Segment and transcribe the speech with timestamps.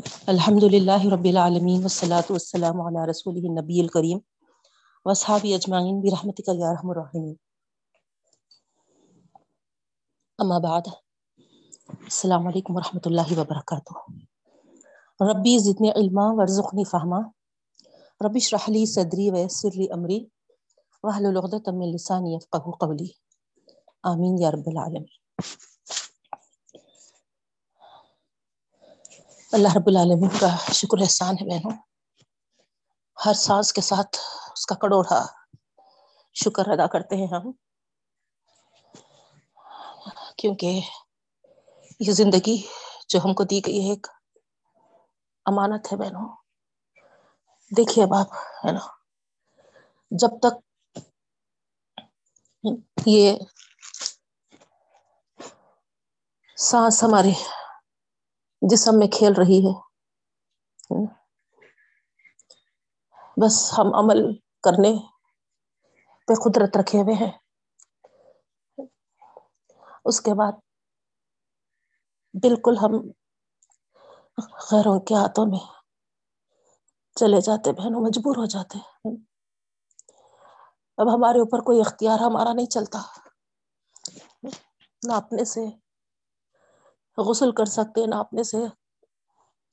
[0.00, 4.18] الحمد للہ رب العالمین والصلاة والسلام علی رسول النبی الکریم
[5.04, 7.34] وصحاب اجمعین برحمتک یا رحم الرحمین
[10.38, 10.90] اما بعد،
[11.88, 13.94] السلام علیکم ورحمۃ اللہ وبرکاتہ.
[15.30, 17.20] ربی زدنی علما ورزقنی فہما.
[18.26, 20.20] ربی اشرح لی صدری ویسر لی امری
[21.02, 23.10] واحلل عقدۃ من لسانی یفقهوا قولی.
[24.02, 25.16] آمین یا رب العالمین.
[29.52, 31.76] اللہ رب العالمین کا شکر احسان ہے بہنوں۔
[33.26, 34.16] ہر سانس کے ساتھ
[34.52, 35.26] اس کا کڑوڑا
[36.34, 37.52] شکر ادا کرتے ہیں ہم۔
[40.36, 40.80] کیونکہ
[42.00, 42.66] یہ زندگی
[43.08, 44.06] جو ہم کو دی گئی ہے ایک
[45.44, 46.36] امانت ہے بہنوں۔
[47.76, 48.32] دیکھیے اب آپ،
[48.66, 48.86] ہے نا؟
[50.10, 50.54] جب تک
[53.06, 53.36] یہ
[56.56, 57.32] سانس ہمارے
[58.62, 59.74] جسم میں کھیل رہی ہے۔
[63.36, 64.20] بس ہم عمل
[64.64, 64.92] کرنے
[66.28, 67.32] پہ قدرت رکھے ہوئے ہیں۔
[70.04, 70.52] اس کے بعد
[72.34, 72.92] بالکل ہم
[74.60, 75.64] خیروں کے ہاتھوں میں
[77.16, 78.78] چلے جاتے، بہنوں مجبور ہو جاتے۔
[80.98, 83.00] اب ہمارے اوپر کوئی اختیار ہمارا نہیں چلتا۔
[85.02, 85.64] نہ اپنے سے
[87.18, 88.56] غسل کر سکتے نہ اپنے سے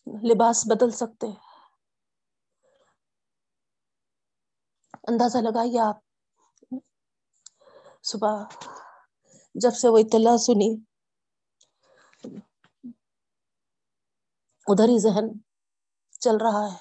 [0.08, 1.28] لباس بدل سکتے
[5.08, 5.98] اندازہ لگائیے آپ۔
[8.04, 8.44] صبح
[9.56, 10.76] جب سے وہ اطلاع سنی،
[14.68, 15.40] ادھر ہی ذہن
[16.20, 16.78] چل رہا ہے۔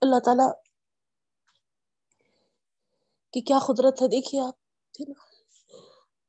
[0.00, 0.52] اللہ تعالی
[3.32, 4.54] کہ کیا قدرت ہے، دیکھیے آپ۔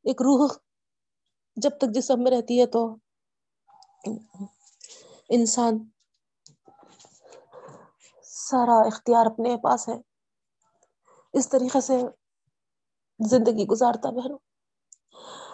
[0.06, 0.48] ایک روح
[1.58, 2.86] جب تک جسم میں رہتی ہے تو
[5.30, 5.78] انسان
[8.23, 9.95] سارا اختیار اپنے پاس ہے۔
[11.33, 11.98] اس طریقے سے
[13.20, 14.38] زندگی گزارتا بہنوں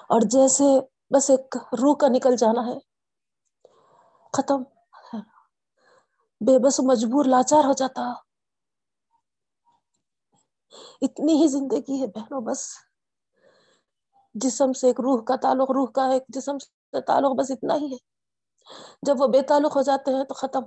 [0.10, 0.64] اور جیسے
[1.16, 2.78] بس ایک روح کا نکل جانا ہے،
[4.34, 4.64] ختم۔
[6.42, 8.04] بے بس مجبور، لاچار ہو جاتا۔
[11.02, 12.62] اتنی ہی زندگی ہے بہنوں بس۔
[14.36, 17.94] جسم سے ایک روح کا تعلق، روح کا ایک جسم سے تعلق بس اتنا ہی
[17.94, 17.98] ہے۔
[19.08, 20.62] جب وہ بے تعلق ہو جاتے ہیں تو ختم۔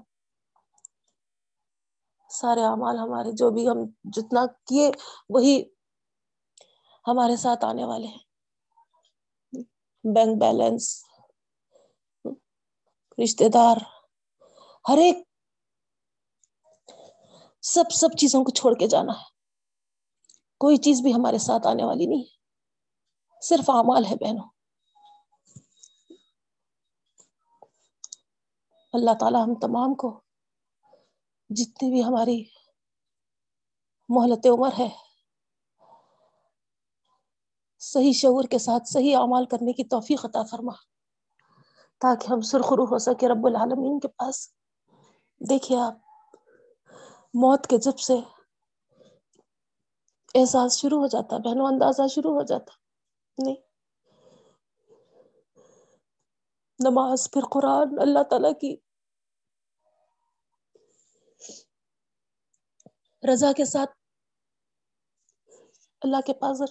[2.30, 4.90] سارے اعمال ہمارے جو بھی ہم جتنا کیے،
[5.28, 5.62] وہی
[7.08, 8.18] ہمارے ساتھ آنے والے ہیں۔
[10.04, 11.04] بینک بیلنس
[13.18, 13.76] رشتے دار،
[14.88, 15.16] ہر ایک۔
[17.62, 19.24] سب سب چیزوں کو چھوڑ کے جانا ہے۔
[20.58, 22.43] کوئی چیز بھی ہمارے ساتھ آنے والی نہیں ہے۔
[23.44, 24.48] صرف اعمال ہے بہنوں۔
[28.92, 30.20] اللہ تعالی ہم تمام کو
[31.50, 32.44] جتنی بھی ہماری
[34.08, 34.88] محلت عمر ہے،
[37.78, 40.72] صحیح شعور کے ساتھ، صحیح اعمال کرنے کی توفیق عطا فرما۔
[41.98, 44.48] تاکہ ہم سرخرو ہو سکے رب العالمین کے پاس۔
[45.48, 45.94] دیکھیے آپ،
[47.34, 48.14] موت کے جب سے
[50.34, 52.83] احساس شروع ہو جاتا، بہنوں، اندازہ شروع ہو جاتا۔
[53.38, 53.56] نہیں۔
[56.78, 58.76] نماز پھر قرآن، اللہ تعالی کی
[63.32, 63.90] رضا کے ساتھ
[66.00, 66.62] اللہ کے پاس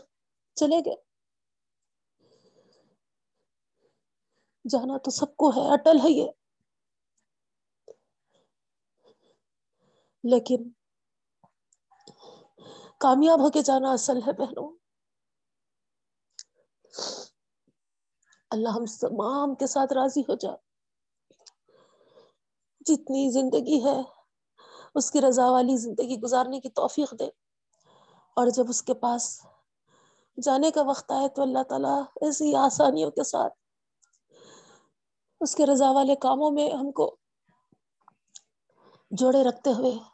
[0.56, 0.96] چلے گئے۔
[4.70, 6.32] جانا تو سب کو ہے، اٹل ہے یہ۔
[10.24, 10.70] لیکن
[12.98, 14.83] کامیاب ہو کے جانا اصل ہے بہنوں۔
[18.50, 20.52] اللہ ہم تمام کے ساتھ راضی ہو جا۔
[22.86, 24.02] جتنی زندگی ہے،
[24.96, 27.30] اس کی رضا والی زندگی گزارنے کی توفیق دے۔
[28.36, 29.46] اور جب اس کے پاس
[30.44, 33.54] جانے کا وقت آئے تو اللہ تعالی ایسی آسانیوں کے ساتھ
[35.42, 37.16] اس کے رضا والے کاموں میں ہم کو
[39.12, 40.13] جوڑے رکھتے ہوئے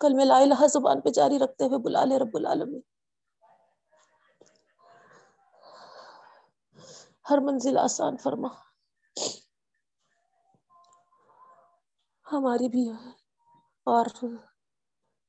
[0.00, 2.80] کل میں لا الہ زبان پہ جاری رکھتے ہوئے بلا لے رب العالمین۔
[7.30, 8.48] ہر منزل آسان فرما۔
[12.32, 13.10] ہماری بھی ہے
[13.84, 14.06] اور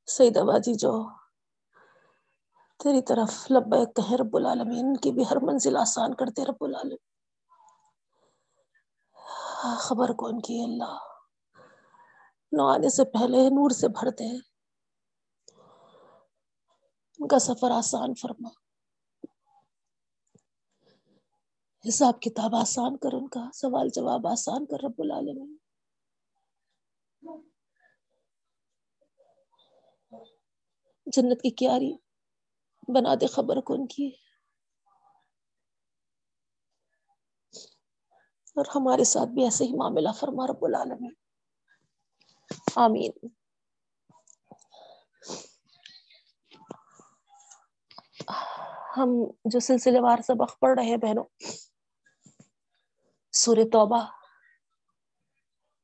[0.08, 1.10] سعید آبادی جو،
[2.84, 6.98] تیری طرف لبیک کہے رب العالمین کی بھی ہر منزل آسان کرتے رب العالمین۔
[9.78, 10.98] خبر کون کی اللہ؟
[12.52, 14.49] نہ آنے سے پہلے نور سے بھرتے ہیں۔
[17.20, 18.50] ان کا سفر آسان فرما۔
[21.88, 25.58] حساب کتاب آسان کر ان کا، سوال جواب آسان کر رب العالمین۔
[31.06, 31.94] جنت کی کیاری
[32.88, 34.12] بنا دے خبر کن کی۔
[38.56, 41.14] اور ہمارے ساتھ بھی ایسے ہی معاملہ فرما رب العالمین۔
[42.76, 43.39] آمین۔
[49.00, 49.10] ہم
[49.46, 51.24] جو سلسلے وار سبق پڑھ رہے ہیں بہنوں
[53.34, 54.02] سور توبہ،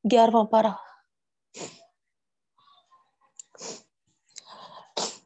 [0.04, 0.72] گیارہواں پارہ۔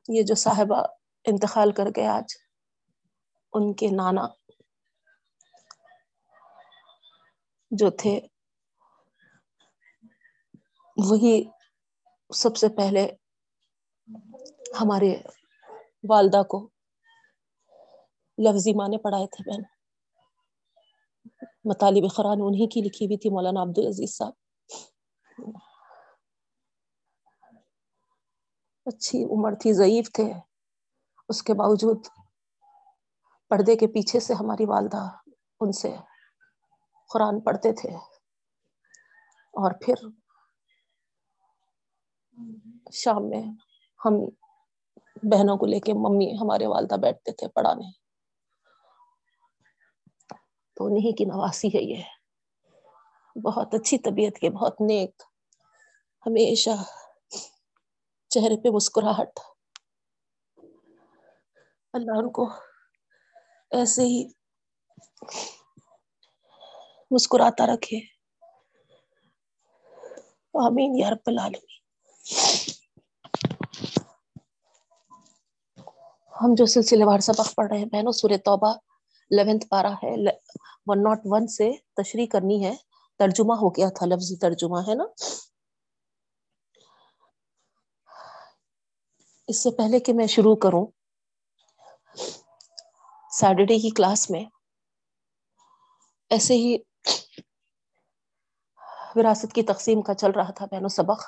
[0.08, 0.82] یہ جو صاحبہ
[1.26, 2.36] انتقال کر گئے آج،
[3.54, 4.28] ان کے نانا
[7.72, 8.20] جو تھے،
[10.98, 11.36] وہی
[12.30, 13.08] سب سے پہلے
[14.82, 15.16] ہمارے
[16.10, 16.68] والدہ کو
[18.44, 19.62] لفظی معنی پڑھائے تھے بہن۔
[21.64, 24.34] مطالب قرآن انہی کی لکھی ہوئی تھی، مولانا عبدالعزیز صاحب۔
[28.86, 30.34] اچھی عمر تھی، ضعیف تھے۔
[31.30, 32.08] اس کے باوجود
[33.50, 35.10] پردے کے پیچھے سے ہماری والدہ
[35.60, 35.96] ان سے
[37.14, 37.90] قرآن پڑھتے تھے۔
[39.54, 39.94] اور پھر
[42.94, 43.44] شام میں
[44.06, 44.14] ہم
[45.24, 48.09] بہنوں کو لے کے ممی، ہمارے والدہ بیٹھتے تھے پڑھانے۔
[50.80, 52.04] تو انہیں کی نواسی ہے یہ۔
[53.44, 55.22] بہت اچھی طبیعت کے، بہت نیک۔
[56.26, 56.70] ہمیشہ
[58.30, 59.40] چہرے پہ مسکراہٹ۔
[61.94, 62.50] اللہ ان کو
[63.72, 64.28] ایسے ہی
[67.12, 68.00] مسکراتا رکھے۔
[70.66, 71.80] آمین یا رب العالمین۔
[76.42, 78.89] ہم جو سلسلے وار سبق پڑھ رہے ہیں بہنوں، سورہ توبہ۔
[79.32, 80.14] لیونتھ پارا ہے
[80.88, 82.74] ون ناٹ ون سے تشریح کرنی ہے
[83.20, 85.04] ترجمہ ہو گیا تھا لفظی ترجمہ ہے نا
[89.48, 90.86] اس سے پہلے کہ میں شروع کروں
[93.32, 94.44] سیٹرڈے کی کلاس میں
[96.32, 96.78] ایسے ہی
[99.16, 101.24] وراثت کی تقسیم کا چل رہا تھا بہنوں سبق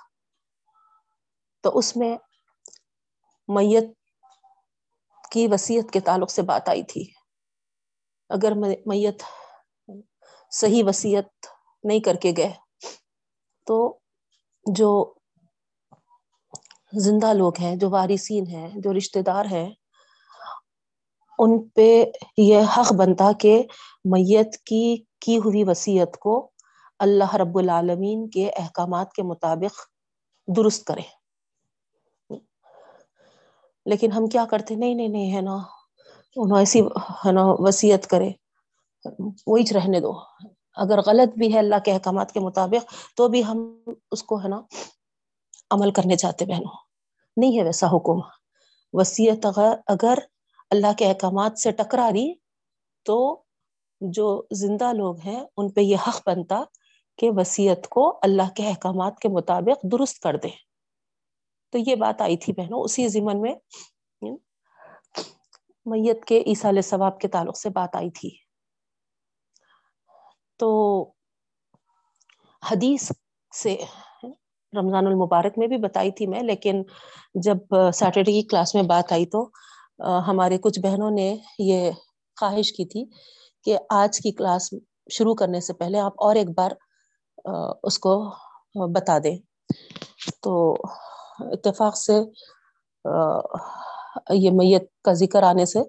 [1.63, 2.15] تو اس میں
[3.49, 3.93] میت
[5.31, 7.03] کی وسیعت کے تعلق سے بات آئی تھی
[8.31, 8.53] اگر
[8.85, 9.23] میت
[10.51, 11.45] صحیح وسیعت
[11.83, 12.51] نہیں کر کے گئے
[13.67, 13.97] تو
[14.65, 15.13] جو
[16.93, 19.69] زندہ لوگ ہیں، جو وارثین ہیں، جو رشتے دار ہیں،
[21.39, 22.03] ان پہ
[22.37, 23.63] یہ حق بنتا کہ
[24.05, 26.51] میت کی کی ہوئی وسیعت کو
[26.99, 29.79] اللہ رب العالمین کے احکامات کے مطابق
[30.47, 31.01] درست کرے
[33.85, 35.57] لیکن ہم کیا کرتے؟ نہیں نہیں نہیں، ہے نا۔
[36.35, 36.81] انہوں ایسی
[37.25, 38.29] ہے نا وسیعت کرے،
[39.47, 40.13] وہی رہنے دو۔
[40.75, 44.47] اگر غلط بھی ہے اللہ کے احکامات کے مطابق، تو بھی ہم اس کو، ہے
[44.47, 44.61] نا،
[45.71, 46.71] عمل کرنے چاہتے بہنوں۔
[47.37, 48.19] نہیں ہے ویسا حکم۔
[48.93, 50.17] وسیعت اگر اگر
[50.69, 52.33] اللہ کے احکامات سے ٹکرا رہی
[53.05, 53.41] تو
[54.01, 56.63] جو زندہ لوگ ہیں، ان پہ یہ حق بنتا
[57.17, 60.55] کہ وسیعت کو اللہ کے احکامات کے مطابق درست کر دیں۔
[61.69, 63.53] تو یہ بات آئی تھی بہنوں، اسی زمن میں
[65.85, 68.29] میت کے عیسال ثواب کے تعلق سے بات آئی تھی۔
[70.59, 70.69] تو
[72.63, 73.11] حدیث
[73.51, 73.75] سے
[74.73, 76.81] رمضان المبارک میں بھی بتائی تھی میں، لیکن
[77.43, 79.49] جب سیٹرڈے کی کلاس میں بات آئی تو
[80.27, 81.91] ہمارے کچھ بہنوں نے یہ
[82.37, 83.03] خواہش کی تھی
[83.65, 84.73] کہ آج کی کلاس
[85.11, 86.71] شروع کرنے سے پہلے آپ اور ایک بار
[87.83, 88.13] اس کو
[88.93, 89.37] بتا دیں۔
[90.43, 90.73] تو
[91.51, 92.19] اتفاق سے
[94.29, 95.79] یہ میت کا ذکر آنے سے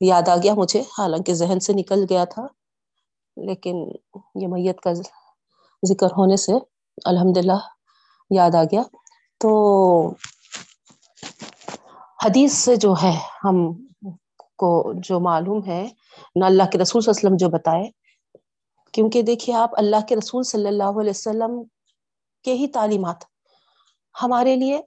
[0.00, 2.46] یاد آ گیا مجھے، حالانکہ ذہن سے نکل گیا تھا،
[3.36, 3.76] لیکن
[4.40, 4.92] یہ میت کا
[5.82, 6.52] ذکر ہونے سے
[7.04, 7.58] الحمد للہ
[8.30, 8.82] یاد آ گیا۔
[9.40, 9.50] تو
[12.24, 13.12] حدیث سے جو ہے،
[13.44, 13.56] ہم
[14.56, 15.86] کو جو معلوم ہے،
[16.36, 17.84] نہ اللہ کے رسول صلی اللہ علیہ وسلم جو بتائے،
[18.94, 21.62] کیونکہ دیکھیے آپ، اللہ کے رسول صلی اللہ علیہ وسلم
[22.44, 23.24] کے ہی تعلیمات
[24.14, 24.80] ہمارے لیے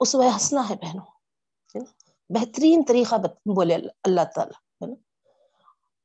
[0.00, 1.04] اس و ہنسنا ہے بہنوں
[2.30, 3.14] بہترین طریقہ
[3.54, 4.94] بولے اللہ تعالی، ہے نا؟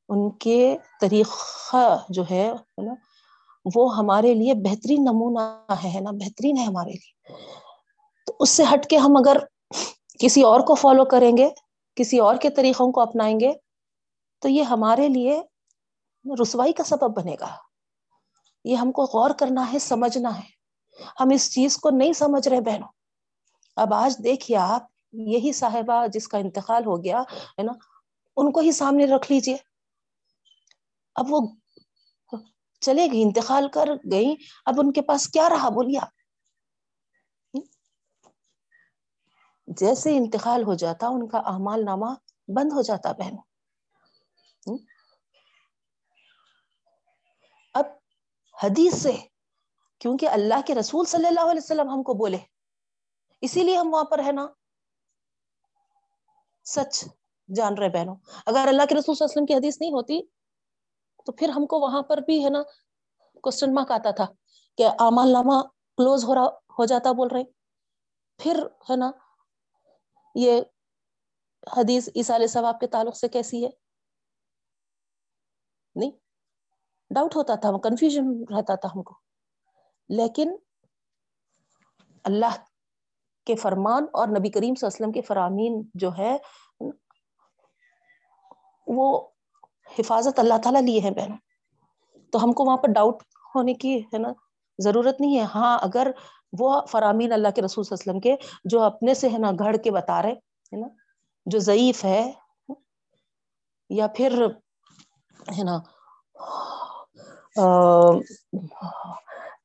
[0.10, 2.94] ان کے طریقہ جو ہے نا؟
[3.76, 7.34] وہ ہمارے لیے بہترین نمونہ ہے نا؟ بہترین ہے ہمارے لیے۔
[8.26, 9.38] تو اس سے ہٹ کے ہم اگر
[10.20, 11.50] کسی اور کو فالو کریں گے،
[11.96, 13.52] کسی اور کے طریقوں کو اپنائیں گے،
[14.40, 15.42] تو یہ ہمارے لیے
[16.42, 17.56] رسوائی کا سبب بنے گا۔
[18.64, 20.56] یہ ہم کو غور کرنا ہے، سمجھنا ہے۔
[21.20, 22.88] ہم اس چیز کو نہیں سمجھ رہے بہنوں۔
[23.78, 27.72] اب آج دیکھیے آپ، یہی صاحبہ جس کا انتقال ہو گیا، ہے نا،
[28.38, 29.56] ان کو ہی سامنے رکھ لیجیے
[31.16, 31.40] اب وہ
[32.82, 36.00] چلے گئی انتقال کر گئی اب ان کے پاس کیا رہا بولیے
[39.68, 42.14] جیسے انتقال ہو جاتا، ان کا احمال نامہ
[42.48, 43.36] بند ہو جاتا، بہن۔
[47.74, 47.86] اب
[48.64, 49.12] حدیث سے،
[50.00, 52.38] کیونکہ اللہ کے رسول صلی اللہ علیہ وسلم ہم کو بولے۔
[53.42, 54.48] اسی لیے ہم وہاں پر ہے نا،
[56.66, 57.04] سچ
[57.56, 58.16] جان رہے بہنوں۔
[58.46, 60.26] اگر اللہ کے رسول صلی اللہ علیہ وسلم کی حدیث نہیں ہوتی،
[61.26, 62.64] تو پھر ہم کو وہاں پر بھی ہے نا
[63.42, 64.26] کوشچن مارک آتا تھا
[64.78, 65.62] کہ امال نامہ
[65.98, 67.44] کلوز ہو رہا، ہو جاتا بول رہے۔
[68.38, 69.12] پھر ہے نا،
[70.36, 70.62] یہ
[71.78, 73.70] حدیث عیسال ثواب کے تعلق سے کیسی ہے؟
[75.96, 76.12] نہیں
[77.10, 79.16] ڈاؤٹ ہوتا تھا کنفیوژن رہتا تھا ہم کو۔
[80.10, 80.56] لیکن
[82.24, 82.56] اللہ
[83.48, 86.36] کے فرمان اور نبی کریم صلی اللہ علیہ وسلم کے فرامین جو ہے،
[88.88, 89.08] وہ
[89.98, 91.36] حفاظت اللہ تعالی لیے ہیں بہن
[92.34, 93.24] تو ہم کو وہاں پر ڈاؤٹ
[93.56, 94.32] ہونے کی ہے نا
[94.80, 96.12] ضرورت نہیں ہے۔ ہاں اگر
[96.60, 98.36] وہ فرامین اللہ کے رسول صلی اللہ علیہ وسلم کے
[98.70, 100.88] جو اپنے سے ہے نا گھڑ کے بتا رہے ہے نا،
[101.46, 102.32] جو ضعیف ہے،
[103.90, 104.42] یا پھر
[105.50, 105.78] ہے نا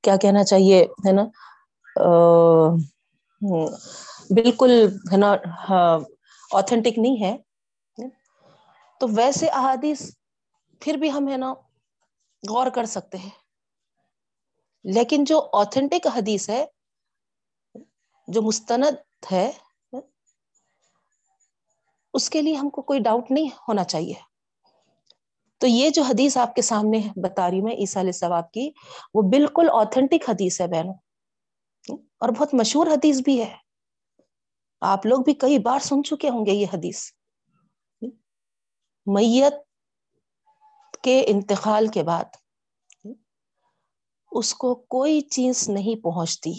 [0.03, 1.25] کیا کہنا چاہیے ہے نا
[4.31, 5.35] بالکل ہے نا
[5.71, 5.99] ہاں،
[6.51, 7.37] اتھینٹک نہیں ہے۔
[9.01, 10.15] تو ویسے احادیث
[10.81, 11.55] پھر بھی ہم ہے نا
[12.49, 13.31] غور کر سکتے ہیں۔
[14.85, 16.67] لیکن جو آتھینٹک حدیث ہے،
[18.29, 19.51] جو مستند ہے،
[22.15, 24.15] اس کے لیے ہم کو کوئی ڈاؤٹ نہیں ہونا چاہیے۔
[25.59, 28.71] تو یہ جو حدیث آپ کے سامنے بتا رہی میں عیسیٰ علیہ ثواب کی،
[29.15, 30.95] وہ بالکل آتھینٹک حدیث ہے بہنوں۔
[31.89, 33.57] اور بہت مشہور حدیث بھی ہے۔
[34.81, 37.11] آپ لوگ بھی کئی بار سن چکے ہوں گے یہ حدیث۔
[39.07, 39.55] میت
[41.03, 42.25] کے انتقال کے بعد
[44.33, 46.53] اس کو کوئی چیز نہیں پہنچتی۔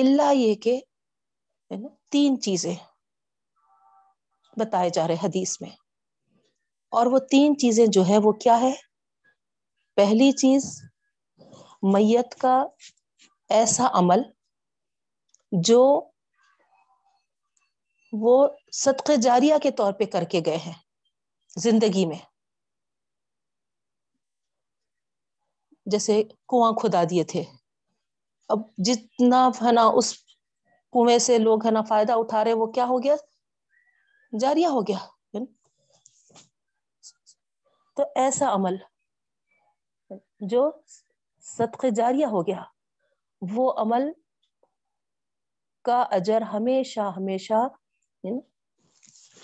[0.00, 0.80] اللہ یہ کہ
[2.08, 2.74] تین چیزیں
[4.56, 5.70] بتائے جا رہے حدیث میں۔
[6.90, 8.72] اور وہ تین چیزیں جو ہے وہ کیا ہے
[9.96, 10.82] پہلی چیز،
[11.82, 12.66] میت کا
[13.52, 14.22] ایسا عمل
[15.52, 16.10] جو
[18.12, 20.72] وہ صدق جاریہ کے طور پہ کر کے گئے ہیں
[21.56, 22.18] زندگی میں۔
[25.86, 27.44] جیسے کنواں کھدا دیے تھے۔
[28.48, 30.14] اب جتنا ہے نا اس
[30.92, 33.14] کنویں سے لوگ ہے نا فائدہ اٹھا رہے، وہ کیا ہو گیا؟
[34.40, 34.98] جاریا ہو گیا۔
[37.96, 38.76] تو ایسا عمل
[40.40, 40.70] جو
[41.40, 42.62] صدقے جاریہ ہو گیا۔
[43.42, 44.12] وہ عمل
[45.84, 47.68] کا اجر ہمیشہ ہمیشہ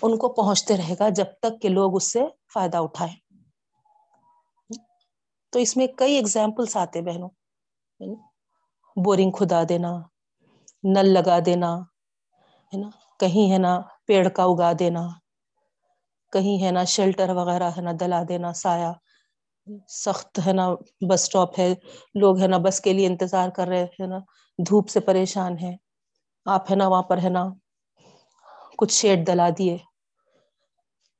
[0.01, 3.13] ان کو پہنچتے رہے گا جب تک کہ لوگ اس سے فائدہ اٹھائے
[5.53, 7.29] تو اس میں کئی اگزامپلس آتے بہنوں۔
[8.97, 9.91] بورنگ کھدا دینا،
[10.83, 11.77] نل لگا دینا،
[12.73, 12.89] ہے نا؟
[13.19, 15.07] کہیں ہے نا پیڑ کا اگا دینا،
[16.33, 18.91] کہیں ہے نا شیلٹر وغیرہ ہے نا دلا دینا، سایہ۔
[19.87, 20.73] سخت ہے نا،
[21.09, 21.73] بس اسٹاپ ہے،
[22.15, 24.19] لوگ ہے نا بس کے لیے انتظار کر رہے ہے نا،
[24.59, 25.75] دھوپ سے پریشان ہے
[26.45, 27.45] آپ ہے نا وہاں پر ہے نا
[28.77, 29.77] کچھ شیڈ دلا دیے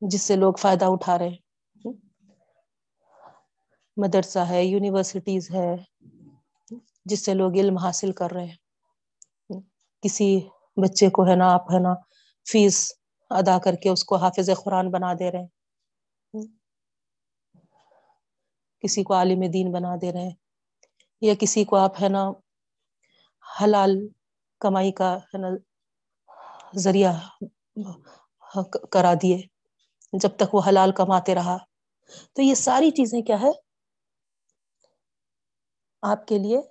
[0.01, 1.35] جس سے لوگ فائدہ اٹھا رہے
[3.97, 5.75] مدرسہ ہے، یونیورسٹیز ہے،
[7.05, 9.59] جس سے لوگ علم حاصل کر رہے ہیں۔
[10.01, 10.39] کسی
[10.77, 11.93] بچے کو ہے نا، آپ ہے نا،
[12.51, 12.91] فیس
[13.29, 15.58] ادا کر کے اس کو حافظ قرآن بنا دے رہے
[18.79, 20.29] کسی کو عالم دین بنا دے رہے
[21.21, 22.31] یا کسی کو آپ ہے نا
[23.61, 24.07] حلال
[24.59, 25.47] کمائی کا ہے نا
[26.75, 27.13] ذریعہ
[28.91, 29.41] کرا دیے،
[30.13, 31.57] جب تک وہ حلال کماتے رہا۔
[32.33, 33.51] تو یہ ساری چیزیں کیا ہے؟
[36.01, 36.61] آپ کے لیے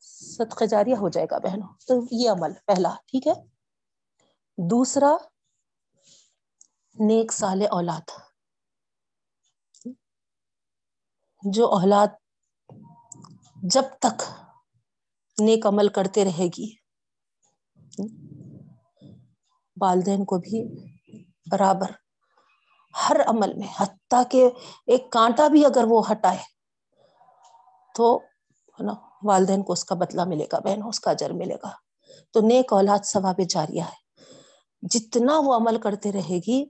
[0.00, 3.32] صدقہ ہو جائے گا بہنوں۔ تو یہ عمل پہلا، ٹھیک ہے؟
[4.58, 5.16] دوسرا،
[6.94, 8.33] نیک سال اولاد۔
[11.52, 12.06] جو اولاد
[13.62, 14.22] جب تک
[15.40, 16.74] نیک عمل کرتے رہے گی،
[19.80, 20.84] والدین کو بھی
[21.50, 21.90] برابر
[23.08, 24.50] ہر عمل میں، حتیٰ کہ
[24.86, 26.38] ایک کانٹا بھی اگر وہ ہٹائے
[27.94, 28.16] تو،
[28.68, 31.70] ہے نا، والدین کو اس کا بدلا ملے گا، بہن اس کا اجر ملے گا۔
[32.30, 34.22] تو نیک اولاد ثواب جاریہ ہے۔
[34.82, 36.64] جتنا وہ عمل کرتے رہے گی،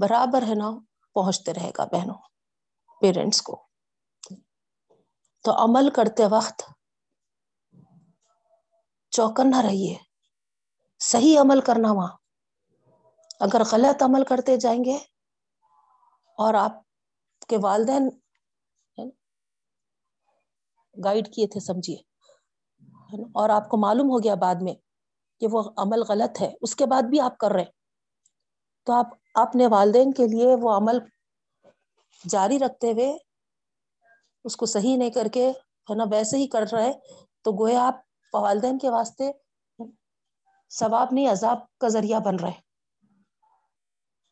[0.00, 0.70] برابر، ہے نا،
[1.14, 2.18] پہنچتے رہے گا بہنوں،
[3.00, 3.71] پیرنٹس کو۔
[5.44, 6.62] تو عمل کرتے وقت
[9.10, 9.96] چوکن نہ رہیے۔
[11.00, 12.16] صحیح عمل کرنا وہاں۔
[13.40, 14.96] اگر غلط عمل کرتے جائیں گے
[16.38, 16.72] اور آپ
[17.48, 18.08] کے والدین
[21.04, 21.96] گائیڈ کیے تھے سمجھیے
[23.34, 24.74] اور آپ کو معلوم ہو گیا بعد میں
[25.40, 27.64] کہ وہ عمل غلط ہے، اس کے بعد بھی آپ کر رہے
[28.86, 30.98] تو آپ اپنے والدین کے لیے وہ عمل
[32.28, 33.31] جاری رکھتے ہوئے
[34.44, 35.48] اس کو صحیح نہیں کر کے
[35.90, 36.92] ہے نا، ویسے ہی کر رہے
[37.44, 38.00] تو گویا آپ
[38.34, 39.30] والدین کے واسطے
[40.70, 42.60] ثواب نہیں، عذاب کا ذریعہ بن رہے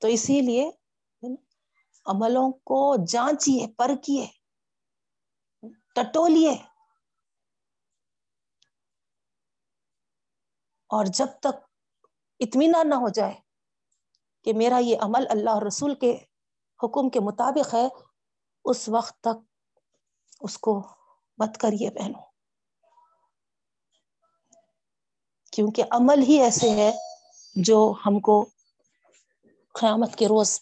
[0.02, 0.70] تو اسی لیے
[2.06, 4.26] عملوں کو جانچیے پرکھیے
[5.94, 6.52] ٹٹولیے
[10.90, 11.56] اور جب تک
[12.40, 13.34] اطمینان نہ ہو جائے
[14.46, 16.12] کہ میرا یہ عمل اللہ رسول کے
[16.80, 17.86] حکم کے مطابق ہے،
[18.64, 19.44] اس وقت تک
[20.40, 20.82] اس کو
[21.38, 22.22] مت کریے بہنوں۔
[25.52, 26.90] کیونکہ عمل ہی ایسے ہے
[27.56, 28.46] جو ہم کو
[29.74, 30.60] قیامت کے روز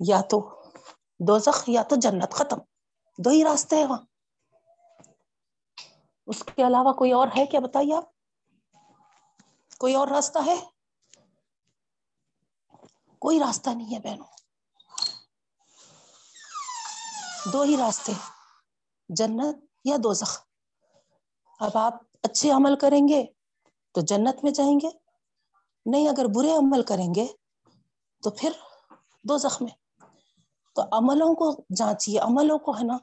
[0.00, 0.62] یا تو
[1.18, 2.56] دوزخ یا تو جنت ختم۔
[3.18, 4.04] دو ہی راستے ہیں وہاں۔
[6.26, 8.04] اس کے علاوہ کوئی اور ہے کیا بتائیے آپ؟
[9.78, 10.56] کوئی اور راستہ ہے؟
[13.18, 14.41] کوئی راستہ نہیں ہے بہنوں۔
[17.44, 18.12] دو ہی راستے،
[19.08, 20.40] جنت یا دو زخ
[21.60, 23.26] اب آپ اچھے عمل کریں گے
[23.94, 24.88] تو جنت میں جائیں گے،
[25.86, 27.26] نہیں اگر برے عمل کریں گے
[28.22, 28.52] تو پھر
[29.24, 29.66] دو زخم
[30.74, 32.98] تو عملوں کو جانچیے، عملوں کو ہے نا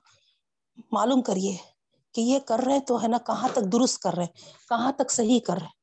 [0.92, 1.58] معلوم کریے
[2.12, 4.28] کہ یہ کر رہے تو ہے نا کہاں تک درست کر رہے،
[4.70, 5.80] کہاں تک صحیح کر رہے۔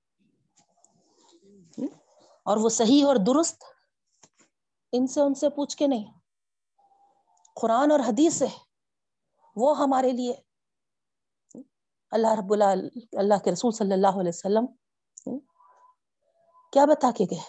[2.42, 3.64] اور وہ صحیح اور درست
[4.92, 6.15] ان سے ان سے پوچھ کے نہیں۔
[7.56, 8.58] قرآن اور حدیث ہے،
[9.56, 10.34] وہ ہمارے لیے۔
[12.10, 12.64] اللہ رب اللہ
[13.12, 14.66] اللہ کے رسول صلی اللہ علیہ وسلم۔
[16.72, 17.40] کیا بتا کے گئے؟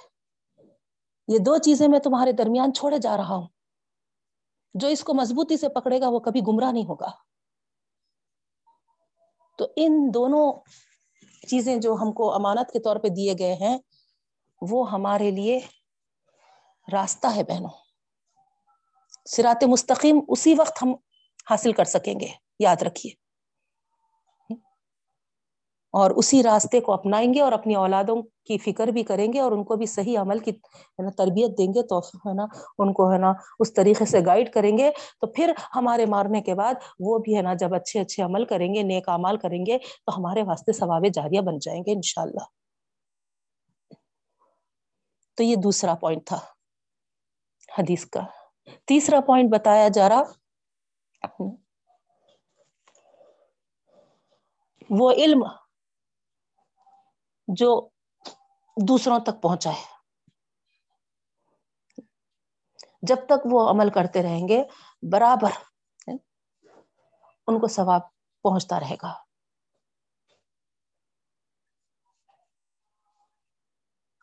[1.27, 3.47] یہ دو چیزیں میں تمہارے درمیان چھوڑے جا رہا ہوں۔
[4.73, 7.11] جو اس کو مضبوطی سے پکڑے گا، وہ کبھی گمراہ نہیں ہوگا۔
[9.57, 10.51] تو ان دونوں
[11.47, 13.77] چیزیں جو ہم کو امانت کے طور پہ دیے گئے ہیں،
[14.61, 15.59] وہ ہمارے لیے
[16.93, 17.86] راستہ ہے بہنوں۔
[19.29, 20.95] سرات مستقیم اسی وقت ہم
[21.49, 22.27] حاصل کر سکیں گے۔
[22.59, 23.27] یاد رکھیے۔
[25.91, 29.51] اور اسی راستے کو اپنائیں گے اور اپنی اولادوں کی فکر بھی کریں گے اور
[29.51, 32.45] ان کو بھی صحیح عمل کی ہے نا، تربیت دیں گے تو ہے نا،
[32.77, 36.55] ان کو ہے نا اس طریقے سے گائڈ کریں گے۔ تو پھر ہمارے مارنے کے
[36.55, 39.77] بعد وہ بھی ہے نا، جب اچھے اچھے عمل کریں گے، نیک امال کریں گے،
[39.77, 42.45] تو ہمارے واسطے ثواب جاریہ بن جائیں گے انشاء اللہ
[45.35, 46.39] تو یہ دوسرا پوائنٹ تھا
[47.77, 48.36] حدیث کا۔
[48.85, 50.23] تیسرا پوائنٹ بتایا جا رہا۔
[54.89, 55.43] وہ علم
[57.47, 57.89] جو
[58.87, 59.97] دوسروں تک پہنچا ہے۔
[63.01, 64.63] جب تک وہ عمل کرتے رہیں گے،
[65.11, 65.49] برابر
[67.47, 68.01] ان کو ثواب
[68.43, 69.13] پہنچتا رہے گا۔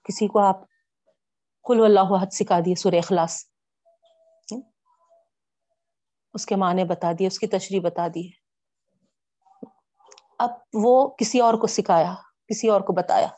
[0.04, 0.56] کسی کو آپ
[1.62, 3.53] کل اللہ حد سکھا دیے سور اخلاص۔
[6.34, 8.30] اس کے معنی بتا دیے، اس کی تشریح بتا دی۔
[10.38, 12.14] اب وہ کسی اور کو سکھایا،
[12.48, 13.28] کسی اور کو بتایا۔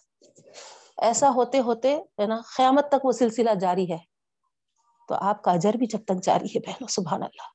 [0.99, 3.99] ایسا ہوتے ہوتے، ہے نا، قیامت تک وہ سلسلہ جاری ہے۔
[5.09, 7.49] تو آپ کا اجر بھی جب تک جاری ہے، بہنوں، سبحان اللہ۔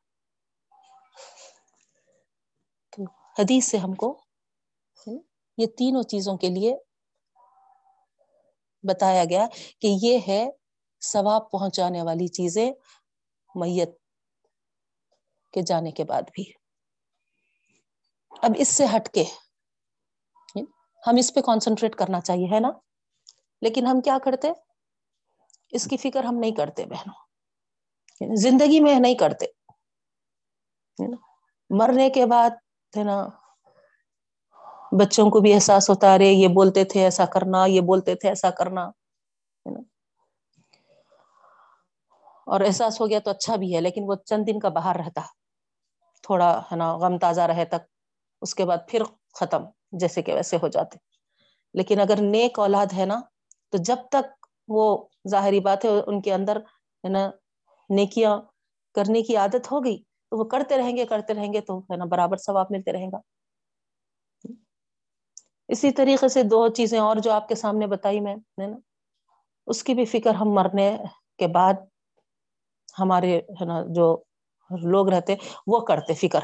[2.91, 3.03] تو
[3.39, 4.23] حدیث سے ہم کو
[5.57, 6.77] یہ تینوں چیزوں کے لیے
[8.83, 9.47] بتایا گیا
[9.79, 10.49] کہ یہ ہے
[11.01, 12.71] ثواب پہنچانے والی چیزیں،
[13.55, 14.00] میت
[15.51, 16.51] کے جانے کے بعد بھی۔
[18.41, 19.23] اب اس سے ہٹ کے
[21.07, 22.69] ہم اس پہ کانسنٹریٹ کرنا چاہیے، ہے نا؟
[23.61, 24.51] لیکن ہم کیا کرتے؟
[25.69, 29.45] اس کی فکر ہم نہیں کرتے بہنوں۔ زندگی میں نہیں کرتے۔
[31.69, 32.49] مرنے کے بعد،
[32.97, 33.27] ہے نا،
[34.91, 38.49] بچوں کو بھی احساس ہوتا رہے یہ بولتے تھے ایسا کرنا، یہ بولتے تھے ایسا
[38.49, 39.79] کرنا، ہے نا؟
[42.45, 45.21] اور احساس ہو گیا تو اچھا بھی ہے، لیکن وہ چند دن کا باہر رہتا۔
[46.23, 47.81] تھوڑا ہے نا غم تازہ رہے تک
[48.41, 49.03] اس کے بعد پھر
[49.39, 50.97] ختم جیسے کہ ویسے ہو جاتے۔
[51.73, 53.21] لیکن اگر نیک اولاد ہے نا
[53.69, 57.29] تو جب تک وہ ظاہری بات ہے ان کے اندر ہے نا
[57.89, 58.37] نیکیاں
[58.95, 59.97] کرنے کی عادت ہوگئی
[60.31, 63.07] تو وہ کرتے رہیں گے، کرتے رہیں گے تو ہے نا برابر ثواب ملتے رہے
[63.07, 63.19] گا۔
[65.69, 68.77] اسی طریقے سے دو چیزیں اور جو آپ کے سامنے بتائی میں نے نا،
[69.67, 70.97] اس کی بھی فکر ہم مرنے
[71.37, 71.73] کے بعد
[72.99, 74.23] ہمارے ہے نا جو
[74.79, 75.35] لوگ رہتے،
[75.67, 76.39] وہ کرتے، فکر۔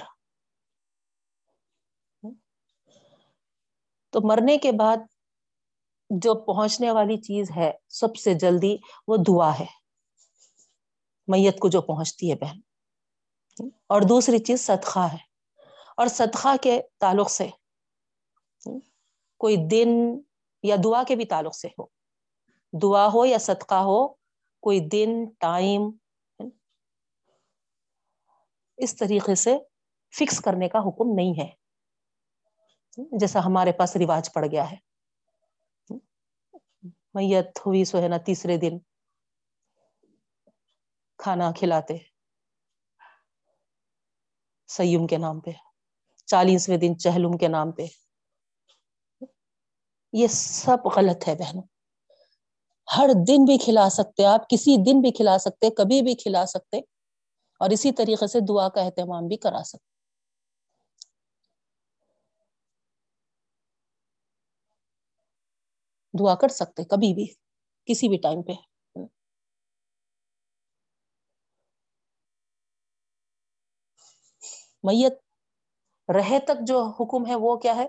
[4.10, 4.98] تو مرنے کے بعد
[6.10, 9.66] جو پہنچنے والی چیز ہے سب سے جلدی وہ دعا ہے۔
[11.28, 12.60] میت کو جو پہنچتی ہے بہن۔
[13.88, 15.18] اور دوسری چیز صدقہ ہے۔
[15.98, 17.50] اور صدقہ کے تعلق سے
[19.38, 20.20] کوئی دن
[20.64, 21.86] یا دعا کے بھی تعلق سے ہو۔
[22.82, 24.08] دعا ہو یا صدقہ ہو،
[24.62, 25.82] کوئی دن، ٹائم
[28.78, 29.58] اس طریقے سے
[30.18, 31.50] فکس کرنے کا حکم نہیں ہے۔
[33.20, 34.76] جیسا ہمارے پاس رواج پڑ گیا ہے۔
[37.14, 38.78] میت ہوئی سو ہے نا تیسرے دن۔
[41.18, 41.98] کھانا کھلاتے۔
[44.68, 45.52] سیم کے نام پہ۔
[46.26, 47.86] چالیسویں دن چہلوم کے نام پہ۔
[50.14, 51.64] یہ سب غلط ہے بہنوں۔
[52.98, 56.97] ہر دن بھی کھلا سکتے آپ، کسی دن بھی کھلا سکتے، کبھی بھی کھلا سکتے۔
[57.58, 59.86] اور اسی طریقے سے دعا کا اہتمام بھی کرا سکتے
[66.14, 67.26] دعا کر سکتے کبھی بھی،
[67.88, 68.54] کسی بھی ٹائم پہ۔
[74.84, 75.14] میت
[76.10, 77.88] رہے تک جو حکم ہے وہ کیا ہے؟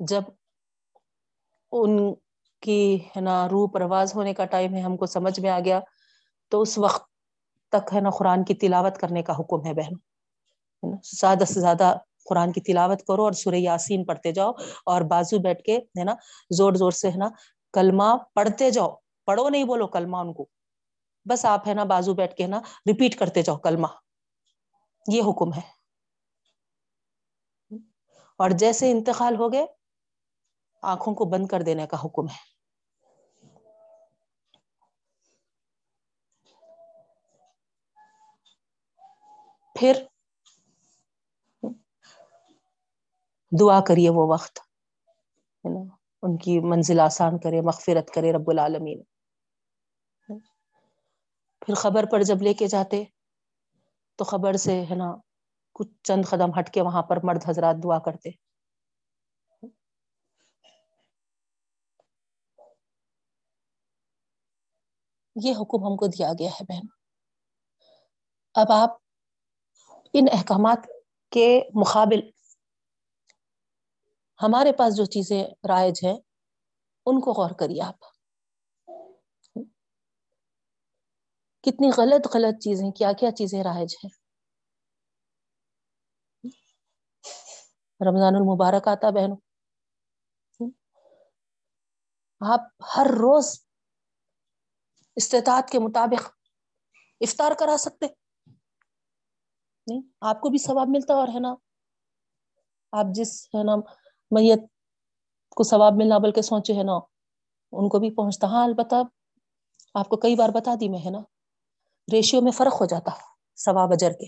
[0.00, 0.22] جب
[1.72, 2.14] ان
[2.62, 5.80] کی ہے نا روح پرواز ہونے کا ٹائم ہے، ہم کو سمجھ میں آ گیا،
[6.52, 7.13] تو اس وقت
[7.78, 9.92] تک ہے نا قرآن کی تلاوت کرنے کا حکم ہے بہن
[11.02, 11.96] زیادہ سے زیادہ
[12.28, 14.52] قرآن کی تلاوت کرو اور سورہ یاسین پڑھتے جاؤ
[14.86, 16.14] اور بازو بیٹھ کے، ہے نا،
[16.50, 17.28] زور زور سے، ہے نا،
[17.72, 18.94] کلمہ پڑھتے جاؤ۔
[19.26, 20.46] پڑھو نہیں بولو کلمہ ان کو۔
[21.24, 23.86] بس آپ، ہے نا، بازو بیٹھ کے نا ریپیٹ کرتے جاؤ کلمہ۔
[25.12, 25.84] یہ حکم ہے۔
[28.38, 29.66] اور جیسے انتقال ہو گئے،
[30.82, 32.53] آنکھوں کو بند کر دینے کا حکم ہے۔
[39.78, 40.06] پھر
[43.60, 44.58] دعا کریے وہ وقت
[45.64, 49.02] ہے نا ان کی منزل آسان کرے، مغفرت کرے رب العالمین۔
[51.60, 53.04] پھر خبر پر جب لے کے جاتے،
[54.16, 55.16] تو خبر سے، ہے نا،
[55.72, 58.30] کچھ چند قدم ہٹ کے وہاں پر مرد حضرات دعا کرتے۔
[65.36, 66.86] یہ حکم ہم کو دیا گیا ہے بہن۔
[68.54, 69.03] اب آپ
[70.16, 70.78] ان احکامات
[71.30, 72.20] کے مقابل
[74.42, 76.16] ہمارے پاس جو چیزیں رائج ہیں،
[77.06, 78.00] ان کو غور کریے آپ۔
[81.62, 84.10] کتنی غلط غلط چیزیں، کیا کیا چیزیں رائج ہیں۔
[88.00, 89.36] رمضان المبارک آتا بہنوں۔
[92.40, 92.60] آپ
[92.96, 93.64] ہر روز
[95.16, 96.30] استطاعت کے مطابق
[97.20, 98.23] افطار کرا سکتے۔
[99.86, 101.54] نہیں، آپ کو بھی ثواب ملتا اور ہے نا،
[102.92, 103.76] آپ جس ہے نا
[104.30, 104.60] میت
[105.56, 106.96] کو ثواب ملنا بلکہ سوچے ہے نا،
[107.72, 108.94] ان کو بھی پہنچتا۔ ہاں البتہ
[109.94, 111.18] آپ کو کئی بار بتا دی میں ہے نا،
[112.12, 113.10] ریشیو میں فرق ہو جاتا
[113.56, 114.26] ثواب اجر کے۔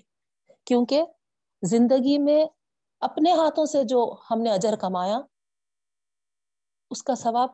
[0.65, 1.03] کیونکہ
[1.63, 2.45] زندگی میں
[3.01, 5.21] اپنے ہاتھوں سے جو ہم نے اجر کمایا،
[6.91, 7.51] اس کا ثواب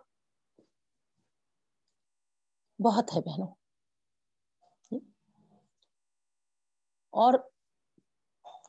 [2.78, 3.54] بہت ہے بہنوں۔
[7.12, 7.34] اور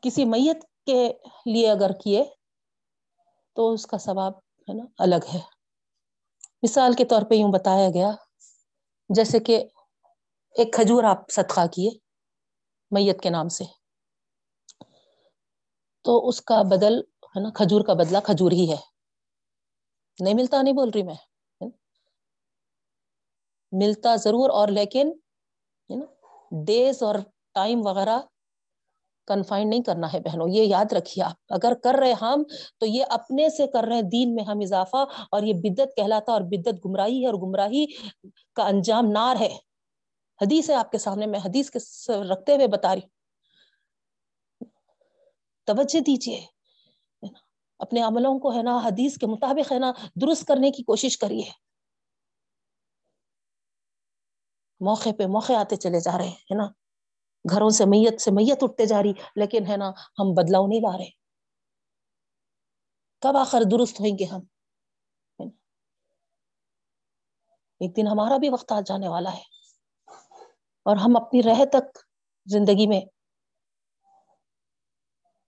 [0.04, 1.14] کسی میت کے
[1.46, 2.24] لیے اگر کیے
[3.56, 5.40] تو اس کا ثواب ہے نا الگ ہے۔
[6.64, 8.12] مثال کے طور پہ یوں بتایا گیا،
[9.10, 9.66] جیسے کہ
[10.56, 11.90] ایک کھجور آپ صدقہ کیے
[12.92, 13.64] میت کے نام سے،
[16.02, 18.78] تو اس کا بدل ہے نا، کھجور کا بدلہ کھجور ہی ہے۔
[20.20, 21.16] نہیں ملتا، نہیں بول رہی میں۔
[23.72, 25.12] ملتا ضرور اور لیکن
[26.66, 27.16] ڈیز اور
[27.54, 28.20] ٹائم وغیرہ
[29.28, 32.44] کنفائن نہیں کرنا ہے بہنوں، یہ یاد رکھیے آپ، اگر کر رہے ہم
[32.78, 36.32] تو یہ اپنے سے کر رہے ہیں، دین میں ہم اضافہ اور یہ بدت کہلاتا
[36.32, 37.86] اور بدت گمراہی ہے اور گمراہی
[38.54, 39.58] کا انجام نار ہے۔
[40.42, 41.80] حدیث ہے آپ کے سامنے، میں حدیث کے
[42.24, 43.08] رکھتے ہوئے بتا رہی
[45.64, 46.46] توجہ دیجیے
[47.80, 51.50] اپنے عملوں کو ہے نا، حدیث کے مطابق ہے نا، درست کرنے کی کوشش کریے۔
[54.80, 56.83] موقع پہ موقع آتے چلے جا رہے ہیں نا۔
[57.50, 60.98] گھروں سے میت سے میت اٹھتے جا رہی، لیکن ہے نا، ہم بدلاؤ نہیں لا
[60.98, 61.10] رہے۔
[63.22, 64.42] کب آخر درست ہوئیں گے ہم؟
[67.82, 69.44] ایک دن ہمارا بھی وقت آ جانے والا ہے۔
[70.86, 71.98] اور ہم اپنی رہ تک
[72.46, 73.02] زندگی میں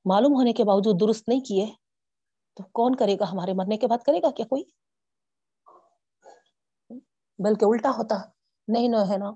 [0.06, 1.66] معلوم ہونے کے باوجود درست نہیں کیے،
[2.58, 4.64] تو کون کرے گا؟ ہمارے مرنے کے بعد کرے گا کیا کوئی؟
[7.40, 8.16] بلکہ الٹا ہوتا۔
[8.68, 9.32] نہیں ن ہے نا۔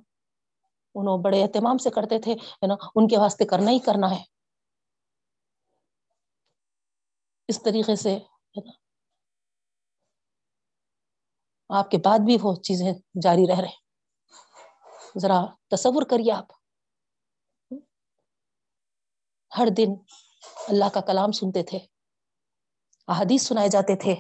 [0.95, 2.35] انوں بڑے اہتمام سے کرتے تھے
[2.67, 4.23] نا؟ ان کے واسطے کرنا ہی کرنا ہے۔
[7.47, 8.17] اس طریقے سے
[11.69, 16.45] آپ کے بعد بھی وہ چیزیں جاری رہ رہے ذرا تصور کریے آپ۔
[19.57, 19.91] ہر دن
[20.67, 21.77] اللہ کا کلام سنتے تھے،
[23.07, 24.15] احادیث سنائے جاتے تھے،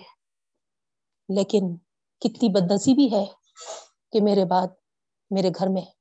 [1.29, 1.77] لیکن
[2.19, 3.25] کتنی بد نصیبی ہے
[4.11, 4.67] کہ میرے بعد،
[5.31, 5.98] میرے گھر میں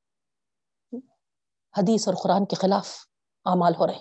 [1.79, 2.89] حدیث اور قرآن کے خلاف
[3.45, 4.01] اعمال ہو رہے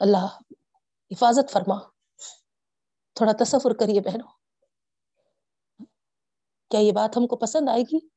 [0.00, 0.38] اللہ
[1.10, 1.78] حفاظت فرما۔
[3.14, 4.28] تھوڑا تصور کریے بہنوں۔
[6.70, 8.08] کیا یہ بات ہم کو پسند آئے گی؟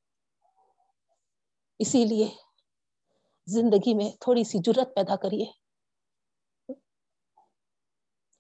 [1.80, 2.28] اسی لیے
[3.46, 5.46] زندگی میں تھوڑی سی جرت پیدا کریے۔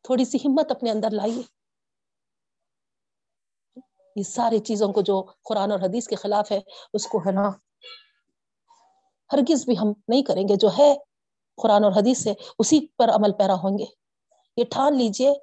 [0.03, 1.43] تھوڑی سی ہمت اپنے اندر لائیے۔
[4.15, 6.59] یہ ساری چیزوں کو جو قرآن اور حدیث کے خلاف ہے،
[6.93, 7.70] اس کو ہے نا
[9.33, 10.93] ہرگز بھی ہم نہیں کریں گے، جو ہے
[11.61, 13.85] قرآن اور حدیث سے اسی پر عمل پیرا ہوں گے۔
[14.57, 15.33] یہ ٹھان لیجیے۔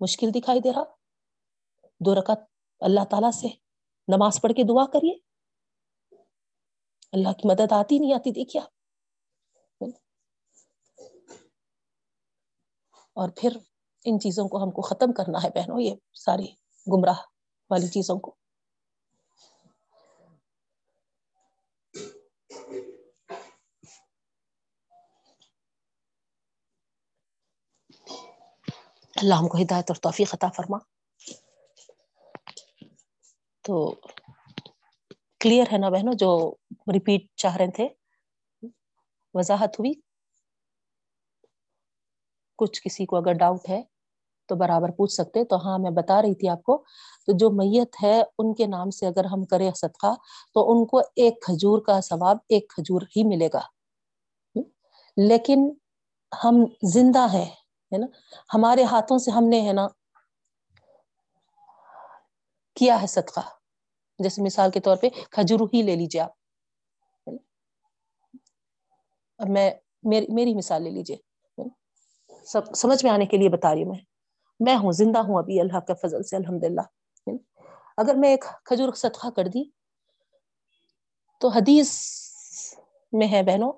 [0.00, 0.84] مشکل دکھائی دے رہا۔
[2.00, 2.38] دو رکعت
[2.80, 3.48] اللہ تعالی سے
[4.08, 5.18] نماز پڑھ کے دعا کریے۔
[7.12, 8.62] اللہ کی مدد آتی نہیں آتی دیکھیا
[13.12, 13.56] اور پھر
[14.04, 16.46] ان چیزوں کو ہم کو ختم کرنا ہے بہنوں، یہ ساری
[16.92, 17.18] گمراہ
[17.70, 18.34] والی چیزوں کو۔
[29.20, 30.78] اللہ ہم کو ہدایت اور توفیق عطا فرما.
[33.62, 33.94] تو
[35.40, 36.54] کلیئر ہے نا بہنوں جو
[36.92, 37.88] ریپیٹ چاہ رہے تھے؟
[39.34, 39.92] وضاحت ہوئی؟
[42.58, 43.82] کچھ کسی کو اگر ڈاؤٹ ہے
[44.48, 46.84] تو برابر پوچھ سکتے، تو ہاں میں بتا رہی تھی آپ کو۔
[47.26, 50.14] تو جو میت ہے، ان کے نام سے اگر ہم کریں صدقہ،
[50.54, 53.60] تو ان کو ایک کھجور کا ثواب ایک کھجور ہی ملے گا۔
[55.16, 55.70] لیکن
[56.44, 57.54] ہم زندہ ہیں۔
[57.92, 58.06] ہے نا؟
[58.54, 59.86] ہمارے ہاتھوں سے ہم نے ہے نا
[62.76, 63.40] کیا ہے صدقہ؟
[64.18, 66.30] جیسے مثال کے طور پہ کھجور ہی لے لیجیے آپ
[69.38, 69.70] اب میں،
[70.04, 71.16] میری مثال لے لیجیے
[72.46, 74.04] سب، سمجھ میں آنے کے لیے بتا رہی ہوں میں۔
[74.60, 76.86] میں ہوں، زندہ ہوں ابھی، اللہ کے فضل سے الحمد للہ
[77.96, 79.62] اگر میں ایک کھجور صدقہ کر دی
[81.40, 81.90] تو حدیث
[83.12, 83.72] میں ہے بہنوں،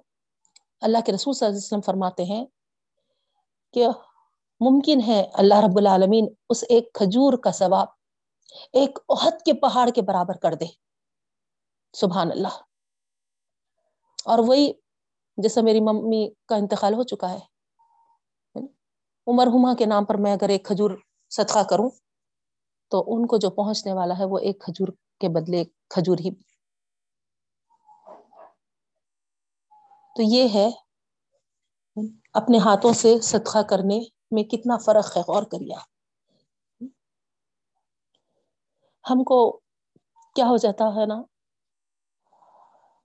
[0.81, 2.45] اللہ کے رسول صلی اللہ علیہ وسلم فرماتے ہیں
[3.73, 3.89] کہ
[4.61, 7.89] ممکن ہے اللہ رب العالمین اس ایک کھجور کا ثواب
[8.73, 10.65] ایک عہد کے پہاڑ کے برابر کر دے۔
[11.93, 12.63] سبحان اللہ۔
[14.25, 14.73] اور وہی
[15.37, 17.39] جیسا میری ممی کا انتقال ہو چکا ہے۔
[19.27, 20.91] عمر ہما کے نام پر میں اگر ایک کھجور
[21.31, 21.91] صدقہ کروں
[22.91, 24.89] تو ان کو جو پہنچنے والا ہے وہ ایک کھجور
[25.21, 26.31] کے بدلے کھجور ہی۔
[30.17, 30.71] تو یہ ہے
[32.35, 33.99] اپنے ہاتھوں سے صدقہ کرنے
[34.31, 35.79] میں کتنا فرق ہے؟ غور کریا
[39.05, 39.61] ہم کو
[40.37, 41.23] کیا ہو جاتا ہے نا،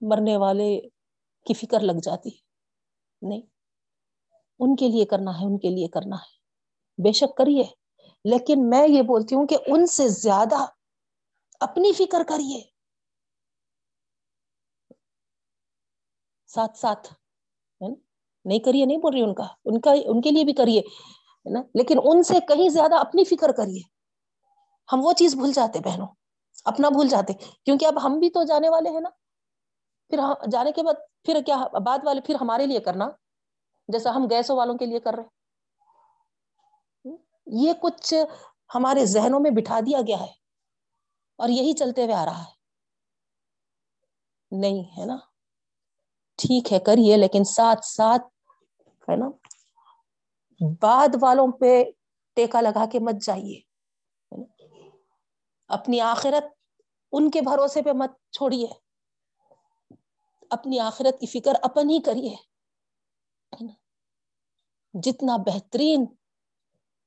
[0.01, 0.69] مرنے والے
[1.45, 2.29] کی فکر لگ جاتی
[3.21, 3.41] نہیں،
[4.59, 7.63] ان کے لیے کرنا ہے، ان کے لیے کرنا ہے۔ بے شک کریے،
[8.25, 10.65] لیکن میں یہ بولتی ہوں کہ ان سے زیادہ
[11.59, 12.61] اپنی فکر کریے۔
[16.49, 17.13] ساتھ ساتھ
[18.47, 20.81] نہیں کریے، نہیں بول رہی ان کا۔ ان کا، ان کے لیے بھی کریے
[21.45, 23.81] نا؟ لیکن ان سے کہیں زیادہ اپنی فکر کریے۔
[24.93, 26.07] ہم وہ چیز بھول جاتے بہنوں،
[26.65, 27.33] اپنا بھول جاتے۔
[27.65, 29.09] کیونکہ اب ہم بھی تو جانے والے ہیں نا۔
[30.09, 33.09] پھر ہاں، جانے کے بعد پھر کیا، بعد والے پھر ہمارے لیے کرنا۔
[33.87, 35.23] جیسا ہم گیسوں والوں کے لیے کر رہے۔
[37.45, 38.13] یہ کچھ
[38.75, 40.31] ہمارے ذہنوں میں بٹھا دیا گیا ہے۔
[41.37, 42.57] اور یہی چلتے ہوئے آ رہا ہے۔
[44.51, 45.17] نہیں، ہے نا؟
[46.35, 48.36] ٹھیک ہے، کریے، لیکن ساتھ ساتھ
[49.11, 49.29] ہے نا؟
[50.81, 51.83] بعد والوں پہ
[52.35, 53.61] ٹیکا لگا کے مت جائیے
[55.67, 56.43] اپنی آخرت
[57.11, 58.67] ان کے بھروسے پہ مت چھوڑیے۔
[60.49, 62.35] اپنی آخرت کی فکر اپن ہی کریے
[64.93, 66.05] جتنا بہترین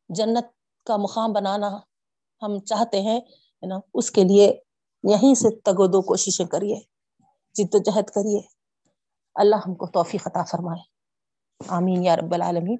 [0.08, 0.46] جنت
[0.86, 1.78] کا مقام بنانا
[2.42, 3.20] ہم چاہتے ہیں
[3.62, 4.60] نا؟ اس کے لیے
[5.02, 6.80] یہیں سے تگ و دو کوششیں کریے،
[7.54, 8.40] جد و جہد کریے۔
[9.34, 10.99] اللہ ہم کو توفیق عطا فرمائے۔
[11.68, 12.76] آمین یا رب العالمین۔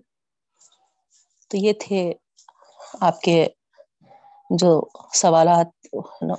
[1.49, 2.13] تو یہ تھے
[3.01, 3.47] آپ کے
[4.51, 5.67] جو سوالات،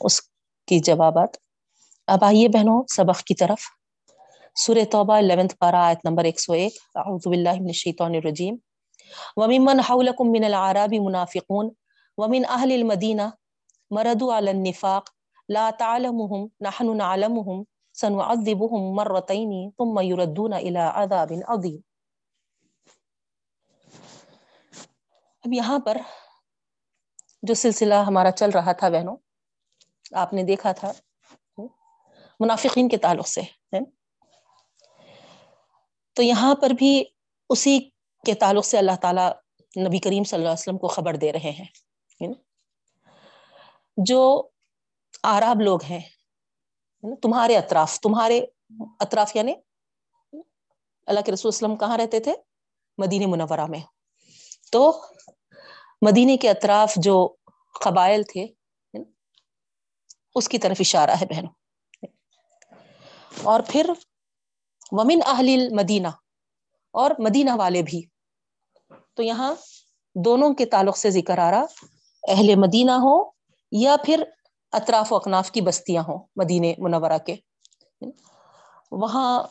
[0.02, 0.22] اس
[0.68, 1.30] کی جوابات۔
[2.08, 3.60] اب آئیے بہنوں سبق کی طرف۔
[4.56, 8.56] سورہ توبہ 11th پارا آیت نمبر 101 اعوذ باللہ من الشیطان الرجیم۔
[9.36, 11.70] وممن حولکم من العراب منافقون۔
[12.18, 13.30] ومن اہل المدینہ
[13.90, 15.10] مردوا علی النفاق۔
[15.50, 21.91] لا تعلمهم، نحن نعلمهم۔ سنعذبهم مرتين ثم يردون الى عذاب عظیم
[25.44, 25.98] اب یہاں پر
[27.44, 29.16] جو سلسلہ ہمارا چل رہا تھا بہنوں،
[30.12, 30.92] آپ نے دیکھا تھا،
[32.40, 33.42] منافقین کے تعلق سے
[36.14, 37.04] تو یہاں پر بھی
[37.50, 37.80] اسی
[38.26, 39.28] کے تعلق سے اللہ تعالی
[39.88, 42.34] نبی کریم صلی اللہ علیہ وسلم کو خبر دے رہے ہیں
[43.98, 44.50] جو
[45.24, 46.02] آراب لوگ ہیں
[47.22, 48.40] تمہارے اطراف تمہارے
[49.00, 49.54] اطراف یعنی
[51.08, 52.34] اللہ کے رسول وسلم کہاں رہتے تھے؟
[52.98, 53.80] مدینہ منورہ میں۔
[54.72, 55.02] تو
[56.02, 57.36] مدینے کے اطراف جو
[57.84, 58.48] قبائل تھے،
[60.36, 61.54] اس کی طرف اشارہ ہے بہنوں۔
[63.44, 63.90] اور پھر
[64.92, 66.08] ومن اہل مدینہ
[66.92, 68.02] اور مدینہ والے بھی۔
[69.14, 69.56] تو یہاں
[70.16, 71.66] دونوں کے تعلق سے ذکر آ رہا،
[72.28, 73.30] اہل مدینہ ہو
[73.72, 74.24] یا پھر
[74.72, 77.36] اطراف و اکناف کی بستیاں ہوں مدینہ منورہ کے۔
[78.92, 79.44] وہاں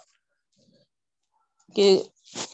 [1.75, 2.03] کے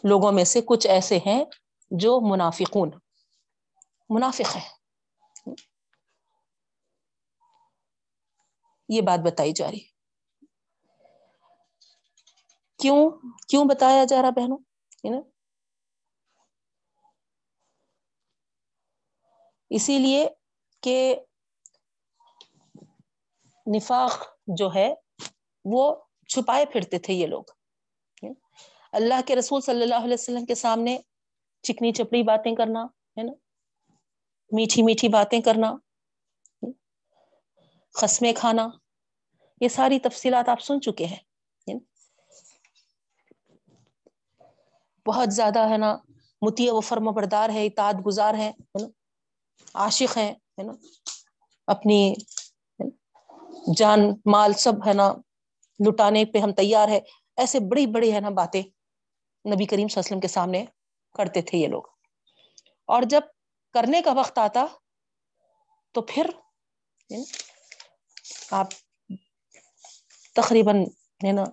[0.04, 1.44] لوگوں میں سے کچھ ایسے ہیں
[1.90, 2.90] جو منافقون۔
[4.08, 4.68] منافق ہے
[8.88, 9.86] یہ بات بتائی جا رہی۔
[12.78, 13.10] کیوں؟
[13.48, 14.58] کیوں بتایا جا رہا بہنوں؟
[19.70, 20.28] اسی لیے
[20.80, 21.16] کہ
[23.76, 24.94] نفاق جو ہے،
[25.64, 25.94] وہ
[26.28, 27.44] چھپائے پھرتے تھے یہ لوگ۔
[28.92, 30.98] اللہ کے رسول صلی اللہ علیہ وسلم کے سامنے
[31.66, 32.84] چکنی چپڑی باتیں کرنا،
[33.16, 33.32] ہے نا؟
[34.52, 35.74] میٹھی میٹھی باتیں کرنا
[37.94, 38.68] قسمیں کھانا،
[39.60, 41.24] یہ ساری تفصیلات آپ سن چکے ہیں
[45.06, 45.96] بہت زیادہ، ہے نا
[46.42, 48.86] متیا و فرما بردار ہے اتاد گزار ہے نا؟
[49.74, 50.72] عاشق ہے نا؟
[51.68, 52.14] اپنی
[53.76, 54.00] جان
[54.32, 55.12] مال سب، ہے نا،
[55.80, 57.00] لٹانے پہ ہم تیار ہے
[57.38, 58.62] ایسے بڑی بڑی، ہے نا، باتیں
[59.44, 60.64] نبی کریم صلی اللہ علیہ وسلم کے سامنے
[61.16, 61.82] کرتے تھے یہ لوگ۔
[62.86, 63.20] اور جب
[63.74, 64.66] کرنے کا وقت آتا
[65.92, 66.30] تو پھر
[67.10, 67.24] یعنی
[68.50, 68.66] آپ
[70.34, 70.76] تقریباً
[71.26, 71.44] ہے نا،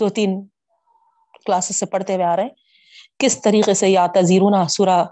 [0.00, 0.46] دو تین
[1.46, 2.50] کلاسز سے پڑھتے ہوئے آ رہے ہیں۔
[3.18, 5.04] کس طریقے سے یا تزیرون سورا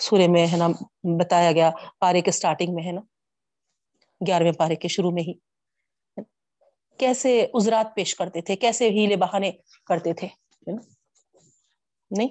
[0.00, 0.68] سورے میں ہے نا،
[1.20, 3.00] بتایا گیا، پارے کے سٹارٹنگ میں ہے نا،
[4.26, 5.32] گیارہویں پارے کے شروع میں ہی۔
[6.98, 9.52] کیسے ازرات پیش کرتے تھے، کیسے ہیلے بہانے
[9.86, 10.28] کرتے تھے
[12.10, 12.28] نہیں؟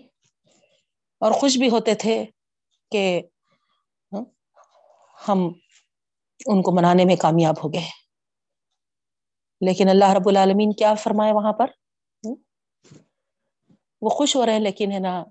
[1.20, 2.26] اور خوش بھی ہوتے تھے
[2.92, 3.22] کہ
[4.14, 4.26] ہاں،
[5.28, 5.54] ہم
[6.46, 7.88] ان کو منانے میں کامیاب ہو گئے۔
[9.62, 11.66] لیکن اللہ رب العالمین کیا فرمائے وہاں پر؟
[12.26, 12.36] ہاں،
[14.02, 15.24] وہ خوش ہو رہے ہیں، لیکن ہے نا،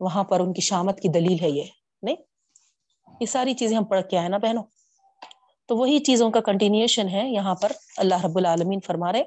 [0.00, 1.64] وہاں پر ان کی شامت کی دلیل ہے یہ۔
[2.02, 2.16] نہیں،
[3.20, 4.62] یہ ساری چیزیں ہم پڑھ کے آئے نا بہنوں۔
[5.66, 9.22] تو وہی چیزوں کا کنٹینیوشن ہے یہاں پر اللہ رب العالمین فرما رہے۔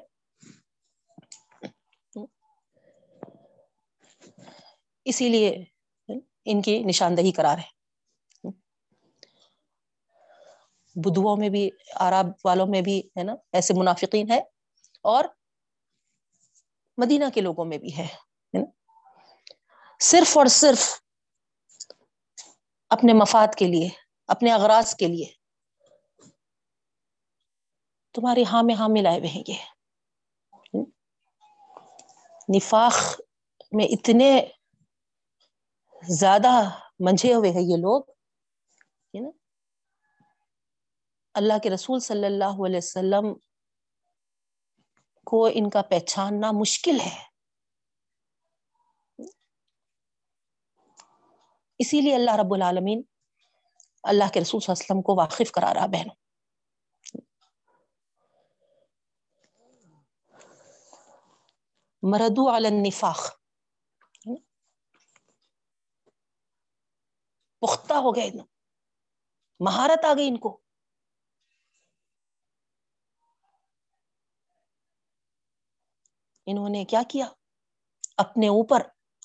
[5.10, 5.50] اسی لیے
[6.44, 7.78] ان کی نشاندہی کرا رہے
[10.96, 11.68] بدھوؤں میں بھی،
[12.00, 14.40] آراب والوں میں بھی، ہے نا، ایسے منافقین ہے
[15.04, 15.24] اور
[16.98, 18.06] مدینہ کے لوگوں میں بھی ہے
[20.00, 20.82] صرف اور صرف
[22.90, 23.88] اپنے مفاد کے لیے،
[24.28, 25.26] اپنے اغراض کے لیے
[28.14, 29.58] تمہاری ہاں میں ہاں ملائے ہوئے ہیں یہ۔
[32.48, 32.96] نفاق
[33.72, 34.30] میں اتنے
[36.08, 38.02] زیادہ منجھے ہوئے ہیں یہ لوگ
[39.22, 39.28] نا؟
[41.34, 43.34] اللہ کے رسول صلی اللہ علیہ وسلم
[45.24, 47.22] کو ان کا پہچاننا مشکل ہے۔
[51.78, 53.02] اسی لیے اللہ رب العالمین
[54.02, 56.14] اللہ کے رسول صلی اللہ علیہ وسلم کو واقف کرا رہا بہنوں۔
[62.02, 63.39] مردو علی النفاق۔
[67.62, 68.30] پختہ ہو گئے
[69.60, 70.56] مہارت آ گئی ان کو
[76.46, 77.26] انہوں نے کیا کیا
[78.18, 78.82] اپنے اوپر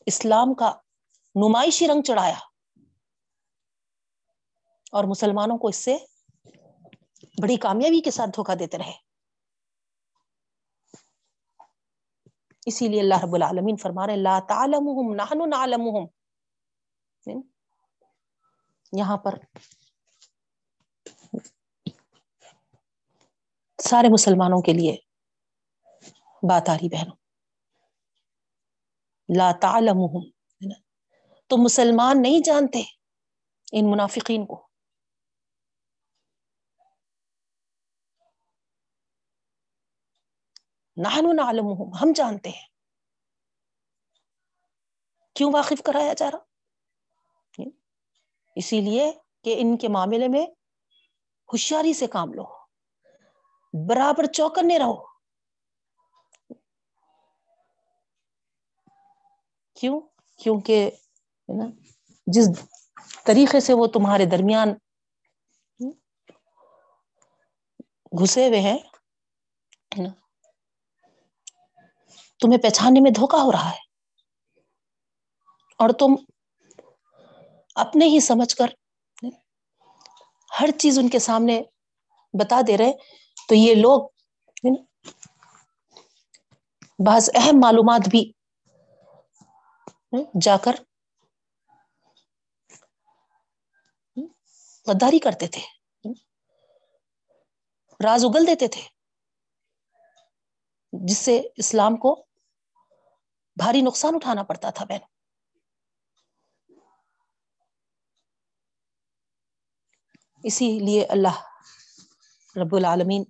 [0.08, 0.72] اسلام کا
[1.36, 2.36] نمائشی رنگ چڑھایا
[4.94, 5.96] اور مسلمانوں کو اس سے
[7.38, 8.94] بڑی کامیابی کے ساتھ دھوکہ دیتے رہے
[12.68, 16.08] اسی لیے اللہ رب العالمین فرما رہے لا تعلمهم نحن نعلمهم
[18.92, 19.34] یہاں پر
[23.84, 24.98] سارے مسلمانوں کے لیے
[26.50, 27.16] بات آ رہی بہنوں۔
[29.38, 30.30] لا تعلمهم
[31.48, 32.84] تو مسلمان نہیں جانتے
[33.72, 34.68] ان منافقین کو۔
[40.98, 42.68] نحن نعلمهم ہم جانتے ہیں۔
[45.34, 46.55] کیوں واقف کرایا جا رہا؟
[48.56, 49.12] اسی لیے
[49.44, 50.46] کہ ان کے معاملے میں
[51.54, 52.44] ہوشیاری سے کام لو،
[53.90, 55.08] برابر چوکنے رہو۔
[59.76, 60.02] کیوں؟
[60.38, 60.92] کیونکہ
[62.28, 62.48] جس
[63.26, 64.70] طریقے سے وہ تمہارے درمیان
[68.22, 68.78] گھسے ہوئے ہیں
[72.40, 73.80] تمہیں پہچاننے میں دھوکا ہو رہا ہے۔
[75.80, 76.35] اور تم
[77.76, 78.68] اپنے ہی سمجھ کر
[80.62, 81.62] ہر چیز ان کے سامنے
[82.34, 82.92] بتا دے رہے
[83.50, 84.10] تو یہ لوگ
[87.00, 88.32] بعض اہم معلومات بھی
[90.42, 90.76] جا کر
[94.88, 95.62] غداری کرتے تھے۔
[98.00, 98.82] راز اگل دیتے تھے۔
[100.94, 102.26] جس سے اسلام کو
[103.58, 105.15] بھاری نقصان اٹھانا پڑتا تھا بہن۔
[110.46, 111.42] اسی لیے اللہ
[112.56, 113.24] رب العالمین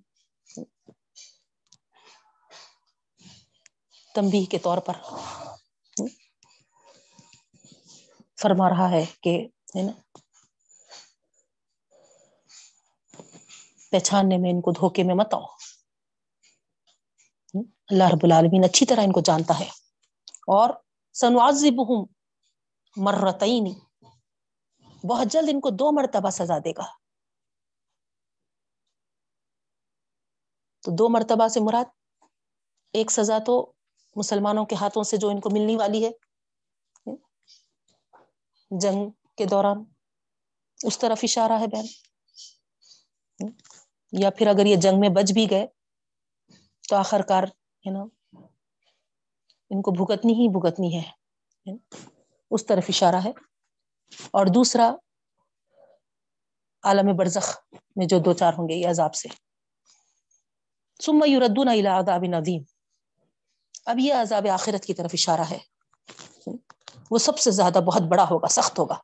[4.15, 4.93] تمبی کے طور پر
[8.41, 9.91] فرما رہا ہے کہ نا،
[13.91, 15.45] پہچاننے میں، ان کو دھوکے میں مت آؤ۔
[17.89, 19.69] اللہ رب العالمین اچھی طرح ان کو جانتا ہے۔
[20.47, 20.69] اور
[21.13, 22.05] سنوازب ہوں
[25.07, 27.04] بہت جلد ان کو دو مرتبہ سزا دے گا۔
[30.85, 31.85] تو دو مرتبہ سے مراد،
[32.93, 33.71] ایک سزا تو
[34.15, 36.11] مسلمانوں کے ہاتھوں سے جو ان کو ملنے والی ہے۔
[38.79, 39.83] جنگ کے دوران
[40.83, 41.85] اس طرف اشارہ ہے بہن۔
[44.11, 45.67] یا پھر اگر یہ جنگ میں بچ بھی گئے
[46.89, 48.03] تو آخر کار ہے نا
[49.69, 51.11] ان کو بھگتنی ہی بھگتنی ہے۔
[52.51, 53.31] اس طرف اشارہ ہے۔
[54.31, 54.95] اور دوسرا،
[56.83, 57.57] عالم برزخ
[57.95, 59.44] میں جو دو چار ہوں گے، یہ عذاب سے۔
[60.99, 62.61] سما ردون عذاب ندیم
[63.85, 65.57] اب یہ عذاب آخرت کی طرف اشارہ ہے.
[67.11, 68.95] وہ سب سے زیادہ بہت بڑا ہوگا، سخت ہوگا.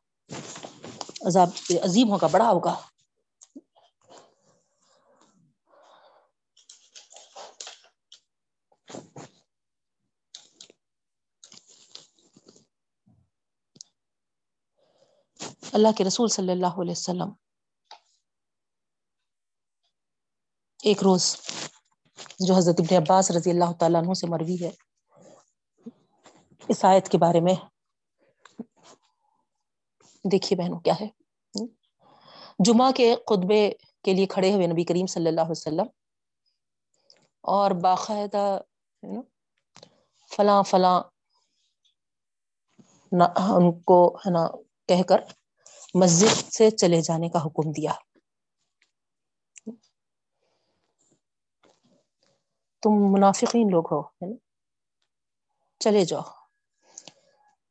[1.26, 1.48] عذاب
[1.84, 2.80] عظیم ہوگا، بڑا ہوگا.
[15.72, 17.30] اللہ کے رسول صلی اللہ علیہ وسلم
[20.82, 21.36] ایک روز
[22.46, 24.70] جو حضرت ابن عباس رضی اللہ تعالیٰ عنہ سے مروی ہے،
[26.68, 27.54] اس آیت کے بارے میں
[30.24, 31.08] دیکھیے بہنوں کیا ہے۔
[32.58, 33.62] جمعہ کے خطبے
[34.04, 35.86] کے لیے کھڑے ہوئے نبی کریم صلی اللہ علیہ وسلم
[37.44, 38.46] اور باقاعدہ
[40.30, 41.00] فلاں فلاں
[43.12, 44.46] ان کو، ہے نا،
[44.88, 45.20] کہہ کر
[45.94, 47.92] مسجد سے چلے جانے کا حکم دیا۔
[52.82, 54.02] تم منافقین لوگ ہو
[55.78, 56.22] چلے جاؤ۔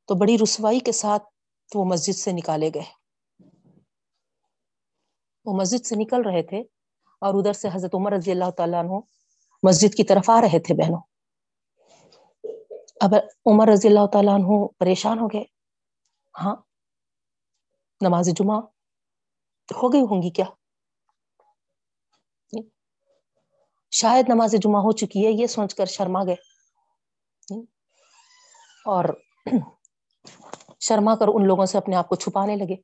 [0.07, 1.23] تو بڑی رسوائی کے ساتھ
[1.75, 2.89] وہ مسجد سے نکالے گئے۔
[5.45, 6.59] وہ مسجد سے نکل رہے تھے
[7.21, 8.99] اور ادھر سے حضرت عمر رضی اللہ تعالیٰ عنہ
[9.63, 11.01] مسجد کی طرف آ رہے تھے، بہنوں۔
[13.01, 15.43] اب عمر رضی اللہ تعالیٰ عنہ پریشان ہو گئے۔
[16.41, 16.55] ہاں
[18.01, 18.57] نماز جمعہ
[19.83, 20.45] ہو گئی ہوں گی کیا؟
[23.91, 26.35] شاید نماز جمعہ ہو چکی ہے، یہ سوچ کر شرما گئے۔
[28.85, 29.05] اور
[30.79, 32.75] شرما کر ان لوگوں سے اپنے آپ کو چھپانے لگے۔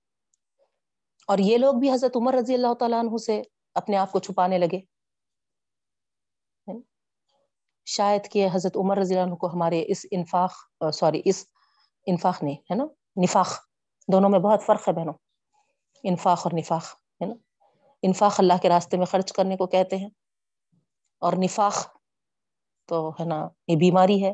[1.28, 3.42] اور یہ لوگ بھی حضرت عمر رضی اللہ تعالیٰ عنہ سے
[3.76, 4.80] اپنے آپ کو چھپانے لگے۔
[7.86, 10.54] شاید کہ حضرت عمر رضی اللہ عنہ کو ہمارے اس انفاق،
[10.94, 11.46] سوری، اس
[12.06, 12.86] انفاق نہیں، ہے نا؟
[13.24, 13.48] نفاق،
[14.12, 15.14] دونوں میں بہت فرق ہے بہنوں۔
[16.04, 16.84] انفاق اور نفاق،
[17.22, 17.34] ہے نا؟
[18.02, 20.10] انفاق اللہ کے راستے میں خرچ کرنے کو کہتے ہیں۔
[21.22, 21.76] اور نفاق
[22.90, 24.34] تو ہے نا، یہ بیماری ہے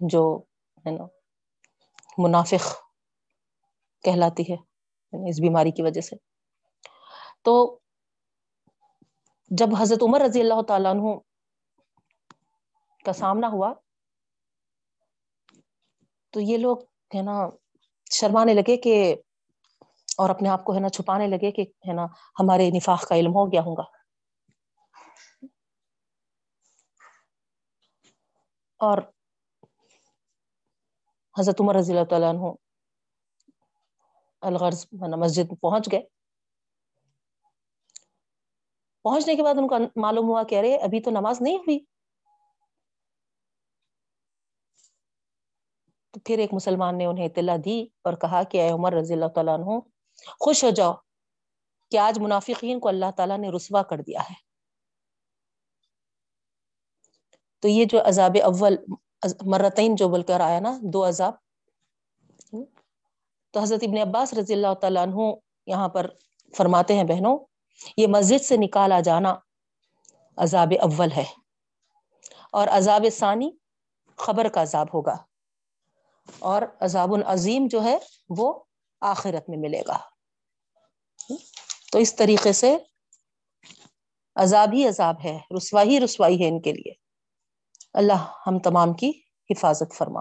[0.00, 0.22] جو
[0.86, 1.04] ہے نا
[2.18, 2.64] منافق
[4.04, 4.56] کہلاتی ہے
[5.12, 6.16] اس بیماری کی وجہ سے۔
[7.42, 7.80] تو
[9.50, 11.14] جب حضرت عمر رضی اللہ تعالیٰ عنہ
[13.04, 13.72] کا سامنا ہوا،
[16.30, 16.76] تو یہ لوگ
[17.14, 17.48] ہے نا
[18.10, 19.14] شرمانے لگے کہ،
[20.18, 22.04] اور اپنے آپ کو ہے نا چھپانے لگے کہ، ہے نا،
[22.40, 23.99] ہمارے نفاق کا علم ہو گیا ہوں گا۔
[28.80, 28.98] اور
[31.38, 32.52] حضرت عمر رضی اللہ تعالیٰ عنہ
[34.40, 36.00] الغرض مسجد پہنچ گئے۔
[39.04, 41.78] پہنچنے کے بعد ان کا معلوم ہوا کہ ارے ابھی تو نماز نہیں ہوئی۔
[46.10, 49.28] تو پھر ایک مسلمان نے انہیں اطلاع دی اور کہا کہ اے عمر رضی اللہ
[49.34, 49.78] تعالیٰ عنہ،
[50.40, 50.92] خوش ہو جاؤ
[51.90, 54.49] کہ آج منافقین کو اللہ تعالیٰ نے رسوا کر دیا ہے۔
[57.60, 58.76] تو یہ جو عذاب اول
[59.42, 61.32] مرتین جو بول کر آیا نا، دو عذاب۔
[63.50, 65.16] تو حضرت ابن عباس رضی اللہ تعالیٰ عنہ
[65.66, 66.10] یہاں پر
[66.56, 67.38] فرماتے ہیں بہنوں،
[67.96, 69.34] یہ مسجد سے نکالا جانا
[70.36, 71.24] عذاب اول ہے۔
[72.52, 73.50] اور عذاب ثانی
[74.16, 75.16] خبر کا عذاب ہوگا۔
[76.38, 77.98] اور عذاب العظیم جو ہے،
[78.28, 78.62] وہ
[79.00, 79.98] آخرت میں ملے گا۔
[81.92, 82.76] تو اس طریقے سے
[84.36, 87.09] عذاب ہی عذاب ہے، رسوائی رسوائی ہے ان کے لیے۔
[87.92, 89.12] اللہ ہم تمام کی
[89.50, 90.20] حفاظت فرما۔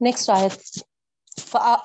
[0.00, 0.78] نیکسٹ آیت۔